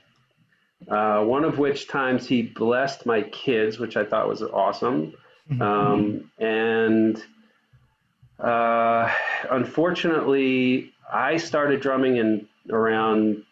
Uh, 0.87 1.23
one 1.23 1.43
of 1.43 1.57
which 1.57 1.87
times 1.87 2.27
he 2.27 2.43
blessed 2.43 3.05
my 3.05 3.21
kids, 3.23 3.79
which 3.79 3.97
I 3.97 4.05
thought 4.05 4.29
was 4.29 4.41
awesome. 4.41 5.13
Mm-hmm. 5.51 5.61
Um, 5.61 6.31
and 6.37 7.21
uh, 8.39 9.11
unfortunately, 9.49 10.93
I 11.11 11.37
started 11.37 11.81
drumming 11.81 12.17
in 12.17 12.47
around 12.69 13.43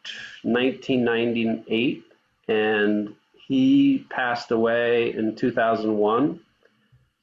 1998, 0.43 2.03
and 2.47 3.15
he 3.47 4.05
passed 4.09 4.51
away 4.51 5.13
in 5.13 5.35
2001. 5.35 6.39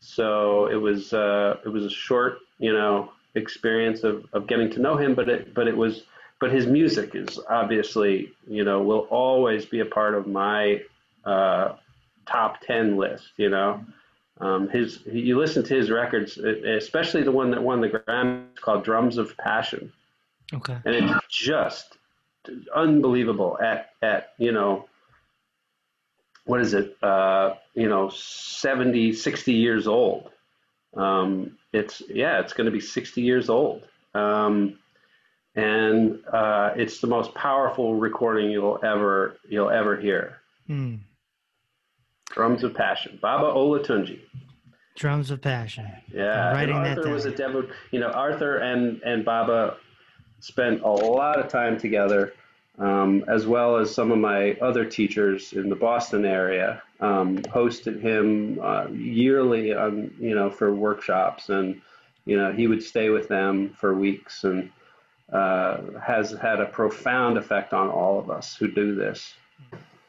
So 0.03 0.67
it 0.67 0.75
was 0.75 1.13
uh, 1.13 1.59
it 1.65 1.69
was 1.69 1.85
a 1.85 1.91
short, 1.91 2.41
you 2.59 2.73
know, 2.73 3.13
experience 3.35 4.03
of, 4.03 4.27
of 4.33 4.49
getting 4.49 4.69
to 4.71 4.81
know 4.81 4.97
him, 4.97 5.15
but 5.15 5.29
it 5.29 5.55
but 5.55 5.69
it 5.69 5.77
was 5.77 6.03
but 6.41 6.53
his 6.53 6.67
music 6.67 7.15
is 7.15 7.39
obviously 7.49 8.33
you 8.49 8.65
know 8.65 8.83
will 8.83 9.07
always 9.11 9.65
be 9.65 9.79
a 9.79 9.85
part 9.85 10.15
of 10.15 10.27
my 10.27 10.83
uh, 11.25 11.77
top 12.27 12.61
ten 12.63 12.97
list. 12.97 13.31
You 13.37 13.51
know, 13.51 13.85
um, 14.41 14.69
his 14.69 14.99
you 15.07 15.39
listen 15.39 15.63
to 15.63 15.75
his 15.75 15.89
records, 15.89 16.37
especially 16.37 17.23
the 17.23 17.33
one 17.33 17.53
that 17.53 17.63
won 17.63 17.81
the 17.81 17.89
Grammy, 17.89 18.45
called 18.57 18.85
Drums 18.85 19.19
of 19.19 19.37
Passion. 19.37 19.93
Okay. 20.53 20.77
And 20.85 20.97
it's 20.97 21.27
just 21.29 21.97
unbelievable 22.75 23.57
at 23.63 23.91
at 24.03 24.33
you 24.37 24.51
know 24.51 24.89
what 26.45 26.61
is 26.61 26.75
it 26.75 26.97
uh, 27.03 27.55
you 27.75 27.89
know 27.89 28.09
70 28.11 29.13
60 29.13 29.53
years 29.53 29.87
old. 29.87 30.31
Um, 30.95 31.57
it's 31.73 32.03
yeah 32.09 32.41
it's 32.41 32.53
going 32.53 32.67
to 32.67 32.71
be 32.71 32.81
60 32.81 33.23
years 33.23 33.49
old. 33.49 33.87
Um, 34.15 34.79
and 35.55 36.19
uh, 36.33 36.73
it's 36.77 37.01
the 37.01 37.07
most 37.07 37.35
powerful 37.35 37.95
recording 37.95 38.51
you'll 38.51 38.81
ever 38.85 39.37
you'll 39.49 39.71
ever 39.71 39.97
hear. 40.01 40.39
Mm. 40.69 41.01
drums 42.31 42.63
of 42.63 42.75
passion 42.75 43.19
baba 43.21 43.47
olatunji. 43.47 44.21
Drums 44.95 45.31
of 45.31 45.41
passion. 45.41 45.91
Yeah 46.13 46.49
I'm 46.49 46.55
writing 46.55 46.77
arthur 46.77 46.95
that 46.95 47.03
down. 47.05 47.13
was 47.13 47.25
a 47.25 47.31
demo 47.31 47.69
you 47.91 48.01
know 48.01 48.11
arthur 48.11 48.59
and 48.59 49.03
and 49.03 49.25
baba 49.25 49.77
spent 50.41 50.83
a 50.83 50.89
lot 50.91 51.39
of 51.39 51.49
time 51.49 51.79
together 51.79 52.33
um, 52.79 53.25
as 53.29 53.47
well 53.47 53.77
as 53.77 53.95
some 53.95 54.11
of 54.11 54.19
my 54.19 54.53
other 54.63 54.85
teachers 54.85 55.53
in 55.53 55.69
the 55.69 55.77
Boston 55.77 56.25
area, 56.25 56.83
um, 57.01 57.39
hosted 57.39 58.01
him 58.01 58.59
uh, 58.63 58.87
yearly 58.89 59.75
on 59.75 60.13
you 60.19 60.35
know 60.35 60.51
for 60.51 60.75
workshops, 60.75 61.49
and 61.49 61.81
you 62.25 62.37
know 62.37 62.53
he 62.53 62.67
would 62.67 62.83
stay 62.83 63.11
with 63.11 63.29
them 63.29 63.71
for 63.71 63.95
weeks, 63.95 64.45
and 64.45 64.71
uh, 65.33 65.79
has 66.01 66.33
had 66.33 66.61
a 66.61 66.67
profound 66.67 67.37
effect 67.37 67.73
on 67.73 67.89
all 67.89 68.19
of 68.19 68.31
us 68.31 68.57
who 68.57 68.69
do 68.69 68.95
this. 68.95 69.35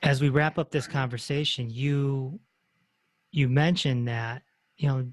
As 0.02 0.22
we 0.22 0.30
wrap 0.30 0.58
up 0.58 0.72
this 0.72 0.88
conversation, 0.88 1.70
you 1.70 2.40
you 3.32 3.50
mentioned 3.50 4.08
that 4.08 4.44
you 4.78 4.88
know 4.88 5.06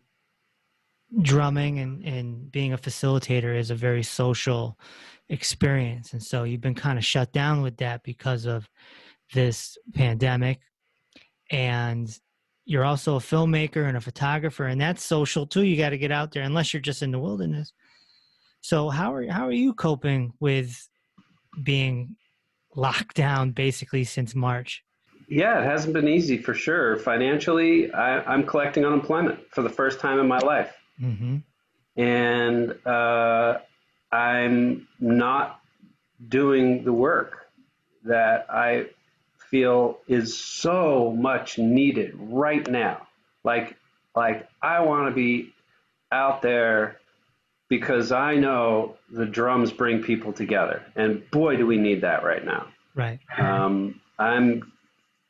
drumming 1.23 1.81
and, 1.81 2.05
and 2.05 2.53
being 2.53 2.73
a 2.73 2.79
facilitator 2.79 3.57
is 3.59 3.71
a 3.71 3.75
very 3.75 4.03
social 4.03 4.79
experience. 5.31 6.12
And 6.12 6.22
so 6.22 6.45
you've 6.45 6.61
been 6.61 6.74
kind 6.74 6.99
of 6.99 7.05
shut 7.05 7.33
down 7.33 7.62
with 7.62 7.78
that 7.78 8.03
because 8.03 8.45
of 8.45 8.68
this 9.33 9.78
pandemic. 9.95 10.61
And 11.51 12.11
you're 12.66 12.85
also 12.85 13.16
a 13.16 13.20
filmmaker 13.20 13.89
and 13.89 13.97
a 13.97 14.01
photographer, 14.01 14.66
and 14.66 14.81
that's 14.81 15.05
social 15.05 15.47
too. 15.47 15.62
You 15.62 15.76
got 15.76 15.91
to 15.91 15.99
get 15.99 16.12
out 16.12 16.33
there 16.33 16.43
unless 16.43 16.72
you're 16.72 16.81
just 16.81 17.03
in 17.03 17.11
the 17.11 17.18
wilderness. 17.18 17.72
So 18.61 18.91
how 18.91 19.12
are 19.14 19.26
how 19.28 19.47
are 19.47 19.53
you 19.53 19.72
coping 19.72 20.33
with 20.39 20.89
being 21.62 22.16
locked 22.76 23.16
down 23.16 23.53
basically 23.53 24.05
since 24.05 24.35
March? 24.35 24.85
Yeah, 25.28 25.61
it 25.61 25.64
hasn't 25.64 25.95
been 25.95 26.09
easy 26.09 26.39
for 26.39 26.55
sure. 26.55 26.97
Financially, 26.99 27.91
I, 27.93 28.35
am 28.35 28.45
collecting 28.45 28.85
unemployment 28.85 29.41
for 29.51 29.62
the 29.62 29.70
first 29.70 30.01
time 30.01 30.18
in 30.18 30.26
my 30.26 30.39
life. 30.39 30.74
Mm-hmm. 31.01 31.39
And 32.01 32.87
uh, 32.87 33.59
I'm 34.13 34.89
not 34.99 35.61
doing 36.29 36.85
the 36.85 36.93
work 36.93 37.47
that 38.05 38.47
I 38.51 38.87
feel 39.51 39.99
is 40.07 40.39
so 40.39 41.15
much 41.17 41.59
needed 41.59 42.15
right 42.19 42.69
now. 42.69 43.07
Like, 43.45 43.77
like 44.15 44.49
I 44.63 44.81
want 44.81 45.09
to 45.09 45.15
be 45.15 45.53
out 46.13 46.43
there 46.43 46.99
because 47.69 48.11
I 48.11 48.35
know 48.37 48.97
the 49.11 49.27
drums 49.27 49.73
bring 49.73 50.03
people 50.03 50.33
together, 50.33 50.85
and 50.97 51.29
boy, 51.31 51.57
do 51.57 51.67
we 51.67 51.79
need 51.79 52.03
that 52.03 52.25
right 52.25 52.45
now. 52.45 52.67
Right. 52.95 53.21
Um, 53.39 54.01
I'm 54.19 54.73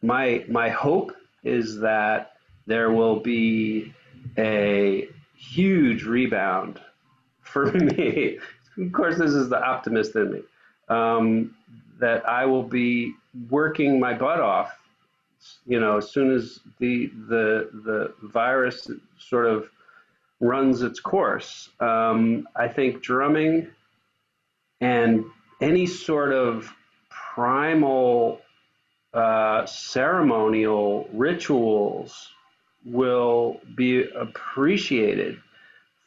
my 0.02 0.44
my 0.48 0.70
hope 0.70 1.12
is 1.44 1.80
that 1.80 2.32
there 2.66 2.90
will 2.90 3.20
be 3.20 3.94
a 4.38 5.08
huge 5.36 6.04
rebound 6.04 6.80
for 7.42 7.70
me 7.72 8.38
of 8.80 8.92
course, 8.92 9.18
this 9.18 9.32
is 9.32 9.48
the 9.48 9.62
optimist 9.62 10.16
in 10.16 10.32
me, 10.32 10.42
um, 10.88 11.54
that 11.98 12.28
I 12.28 12.46
will 12.46 12.62
be 12.62 13.14
working 13.48 14.00
my 14.00 14.14
butt 14.14 14.40
off, 14.40 14.72
you 15.66 15.80
know, 15.80 15.98
as 15.98 16.10
soon 16.10 16.32
as 16.32 16.60
the 16.78 17.10
the 17.28 17.70
the 17.84 18.14
virus 18.22 18.90
sort 19.18 19.46
of 19.46 19.70
runs 20.40 20.82
its 20.82 21.00
course. 21.00 21.68
Um, 21.80 22.48
I 22.56 22.68
think 22.68 23.02
drumming 23.02 23.68
and 24.80 25.24
any 25.60 25.86
sort 25.86 26.32
of 26.32 26.72
primal 27.10 28.40
uh, 29.12 29.66
ceremonial 29.66 31.08
rituals 31.12 32.32
will 32.84 33.60
be 33.74 34.04
appreciated 34.10 35.38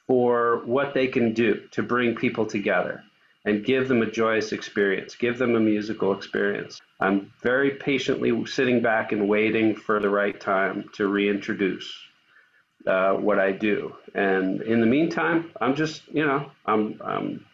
for 0.07 0.61
what 0.65 0.93
they 0.93 1.07
can 1.07 1.33
do 1.33 1.61
to 1.71 1.83
bring 1.83 2.15
people 2.15 2.45
together 2.45 3.03
and 3.45 3.65
give 3.65 3.87
them 3.87 4.01
a 4.01 4.09
joyous 4.09 4.51
experience, 4.51 5.15
give 5.15 5.37
them 5.37 5.55
a 5.55 5.59
musical 5.59 6.13
experience. 6.13 6.81
I'm 6.99 7.31
very 7.41 7.71
patiently 7.71 8.45
sitting 8.45 8.81
back 8.81 9.11
and 9.11 9.27
waiting 9.27 9.75
for 9.75 9.99
the 9.99 10.09
right 10.09 10.39
time 10.39 10.89
to 10.93 11.07
reintroduce 11.07 11.93
uh, 12.87 13.13
what 13.13 13.39
I 13.39 13.51
do. 13.51 13.95
And 14.15 14.61
in 14.61 14.79
the 14.79 14.87
meantime, 14.87 15.51
I'm 15.59 15.75
just, 15.75 16.07
you 16.07 16.25
know, 16.25 16.49
I'm, 16.65 17.01
I'm, 17.03 17.45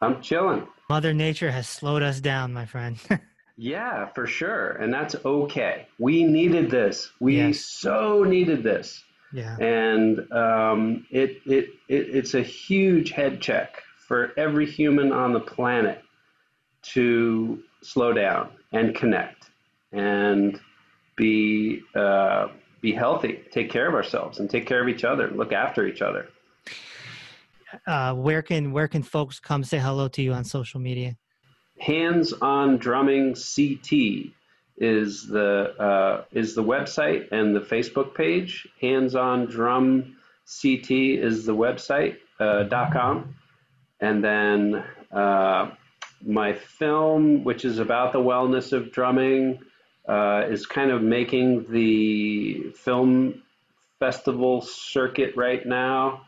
I'm 0.00 0.22
chilling. 0.22 0.66
Mother 0.88 1.14
Nature 1.14 1.52
has 1.52 1.68
slowed 1.68 2.02
us 2.02 2.20
down, 2.20 2.52
my 2.52 2.66
friend. 2.66 2.98
yeah, 3.56 4.06
for 4.06 4.26
sure. 4.26 4.70
And 4.72 4.92
that's 4.92 5.14
okay. 5.24 5.86
We 5.98 6.24
needed 6.24 6.70
this. 6.70 7.10
We 7.20 7.36
yes. 7.36 7.60
so 7.60 8.24
needed 8.24 8.64
this. 8.64 9.04
Yeah. 9.32 9.56
And 9.58 10.30
um, 10.32 11.06
it, 11.10 11.42
it, 11.46 11.70
it, 11.88 12.14
it's 12.14 12.34
a 12.34 12.42
huge 12.42 13.10
head 13.10 13.40
check 13.40 13.82
for 13.96 14.32
every 14.36 14.66
human 14.66 15.12
on 15.12 15.32
the 15.32 15.40
planet 15.40 16.02
to 16.82 17.62
slow 17.82 18.12
down 18.12 18.50
and 18.72 18.94
connect 18.94 19.50
and 19.92 20.60
be, 21.16 21.82
uh, 21.94 22.48
be 22.80 22.92
healthy, 22.92 23.40
take 23.52 23.70
care 23.70 23.86
of 23.86 23.94
ourselves 23.94 24.40
and 24.40 24.48
take 24.48 24.66
care 24.66 24.82
of 24.82 24.88
each 24.88 25.04
other, 25.04 25.30
look 25.30 25.52
after 25.52 25.86
each 25.86 26.02
other. 26.02 26.28
Uh, 27.86 28.14
where 28.14 28.42
can 28.42 28.72
where 28.72 28.88
can 28.88 29.02
folks 29.02 29.38
come 29.38 29.62
say 29.62 29.78
hello 29.78 30.08
to 30.08 30.22
you 30.22 30.32
on 30.32 30.44
social 30.44 30.80
media? 30.80 31.16
Hands 31.78 32.32
on 32.42 32.78
drumming 32.78 33.34
CT 33.34 34.32
is 34.80 35.28
the 35.28 35.74
uh, 35.78 36.24
is 36.32 36.54
the 36.54 36.64
website 36.64 37.30
and 37.30 37.54
the 37.54 37.60
Facebook 37.60 38.14
page. 38.14 38.66
Hands 38.80 39.14
on 39.14 39.46
Drum 39.46 40.16
CT 40.62 40.90
is 40.90 41.44
the 41.44 41.54
website 41.54 42.16
uh, 42.40 42.64
com, 42.92 43.34
and 44.00 44.24
then 44.24 44.82
uh, 45.12 45.70
my 46.26 46.54
film, 46.54 47.44
which 47.44 47.64
is 47.64 47.78
about 47.78 48.12
the 48.12 48.18
wellness 48.18 48.72
of 48.72 48.90
drumming, 48.90 49.60
uh, 50.08 50.46
is 50.48 50.64
kind 50.64 50.90
of 50.90 51.02
making 51.02 51.70
the 51.70 52.72
film 52.74 53.42
festival 53.98 54.62
circuit 54.62 55.36
right 55.36 55.64
now, 55.66 56.22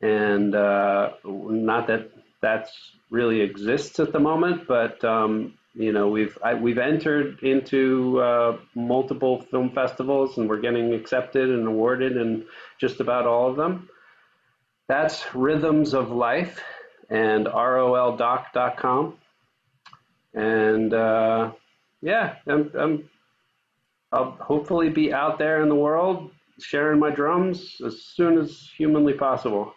and 0.00 0.54
uh, 0.54 1.10
not 1.24 1.86
that 1.88 2.10
that's 2.40 2.72
really 3.10 3.42
exists 3.42 4.00
at 4.00 4.12
the 4.12 4.20
moment, 4.20 4.66
but 4.66 5.04
um, 5.04 5.57
you 5.74 5.92
know 5.92 6.08
we've 6.08 6.36
I, 6.42 6.54
we've 6.54 6.78
entered 6.78 7.42
into 7.42 8.20
uh, 8.20 8.58
multiple 8.74 9.42
film 9.42 9.70
festivals 9.70 10.38
and 10.38 10.48
we're 10.48 10.60
getting 10.60 10.94
accepted 10.94 11.50
and 11.50 11.66
awarded 11.66 12.16
in 12.16 12.44
just 12.78 13.00
about 13.00 13.26
all 13.26 13.50
of 13.50 13.56
them. 13.56 13.88
That's 14.88 15.34
rhythms 15.34 15.94
of 15.94 16.10
life 16.10 16.62
and 17.10 17.46
roldoc.com 17.46 19.16
and 20.34 20.94
uh, 20.94 21.52
yeah 22.02 22.34
I'm, 22.46 22.70
I'm 22.78 23.10
i'll 24.12 24.32
hopefully 24.40 24.90
be 24.90 25.12
out 25.12 25.38
there 25.38 25.62
in 25.62 25.68
the 25.68 25.74
world 25.74 26.30
sharing 26.60 26.98
my 26.98 27.10
drums 27.10 27.80
as 27.84 28.02
soon 28.02 28.38
as 28.38 28.68
humanly 28.76 29.12
possible. 29.12 29.74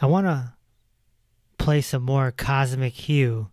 I 0.00 0.06
want 0.06 0.26
to 0.26 0.54
play 1.58 1.80
some 1.82 2.02
more 2.02 2.30
cosmic 2.30 2.94
hue 2.94 3.50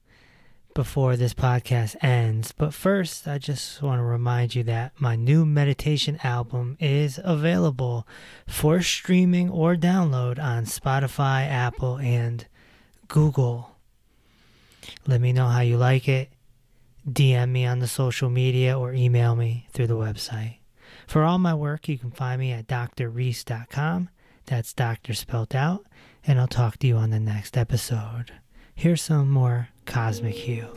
before 0.78 1.16
this 1.16 1.34
podcast 1.34 1.96
ends. 2.04 2.52
But 2.52 2.72
first, 2.72 3.28
I 3.28 3.40
just 3.40 3.82
want 3.82 3.98
to 3.98 4.04
remind 4.04 4.54
you 4.54 4.62
that 4.66 4.92
my 5.00 5.16
new 5.16 5.44
meditation 5.44 6.20
album 6.24 6.78
is 6.80 7.20
available 7.24 8.08
for 8.46 8.84
streaming 8.84 9.50
or 9.50 9.76
download 9.76 10.38
on 10.38 10.66
Spotify, 10.66 11.48
Apple, 11.48 11.98
and 11.98 12.46
Google. 13.08 13.76
Let 15.08 15.20
me 15.20 15.34
know 15.34 15.48
how 15.48 15.62
you 15.62 15.78
like 15.78 16.08
it. 16.08 16.30
DM 17.10 17.50
me 17.50 17.66
on 17.66 17.80
the 17.80 17.88
social 17.88 18.30
media 18.30 18.78
or 18.78 18.94
email 18.94 19.36
me 19.36 19.68
through 19.74 19.88
the 19.88 19.98
website. 19.98 20.58
For 21.08 21.24
all 21.24 21.40
my 21.40 21.56
work, 21.56 21.90
you 21.90 21.98
can 21.98 22.12
find 22.12 22.40
me 22.40 22.52
at 22.52 22.68
drreese.com. 22.68 24.10
That's 24.46 24.74
doctor 24.74 25.16
spelled 25.16 25.56
out. 25.56 25.88
And 26.28 26.40
I'll 26.40 26.48
talk 26.48 26.78
to 26.78 26.88
you 26.88 26.98
on 26.98 27.10
the 27.10 27.20
next 27.20 27.58
episode. 27.58 28.32
Here's 28.76 29.02
some 29.02 29.32
more 29.32 29.70
Cosmic 29.88 30.36
Hue. 30.36 30.68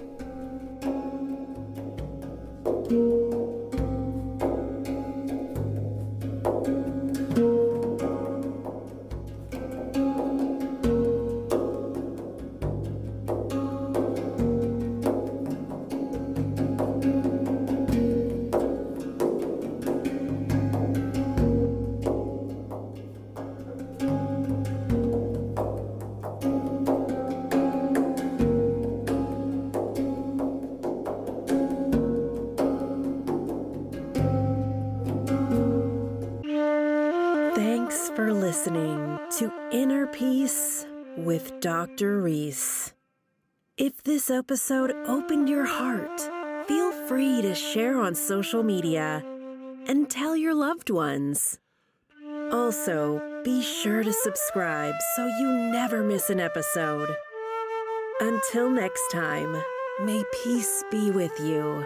This 44.30 44.38
episode 44.38 44.92
opened 45.06 45.48
your 45.48 45.64
heart, 45.64 46.20
feel 46.68 46.92
free 47.08 47.42
to 47.42 47.52
share 47.52 47.98
on 47.98 48.14
social 48.14 48.62
media 48.62 49.24
and 49.88 50.08
tell 50.08 50.36
your 50.36 50.54
loved 50.54 50.88
ones. 50.88 51.58
Also, 52.52 53.20
be 53.44 53.60
sure 53.60 54.04
to 54.04 54.12
subscribe 54.12 54.94
so 55.16 55.26
you 55.26 55.48
never 55.72 56.04
miss 56.04 56.30
an 56.30 56.38
episode. 56.38 57.08
Until 58.20 58.70
next 58.70 59.02
time, 59.10 59.60
may 60.04 60.22
peace 60.44 60.84
be 60.92 61.10
with 61.10 61.36
you. 61.40 61.84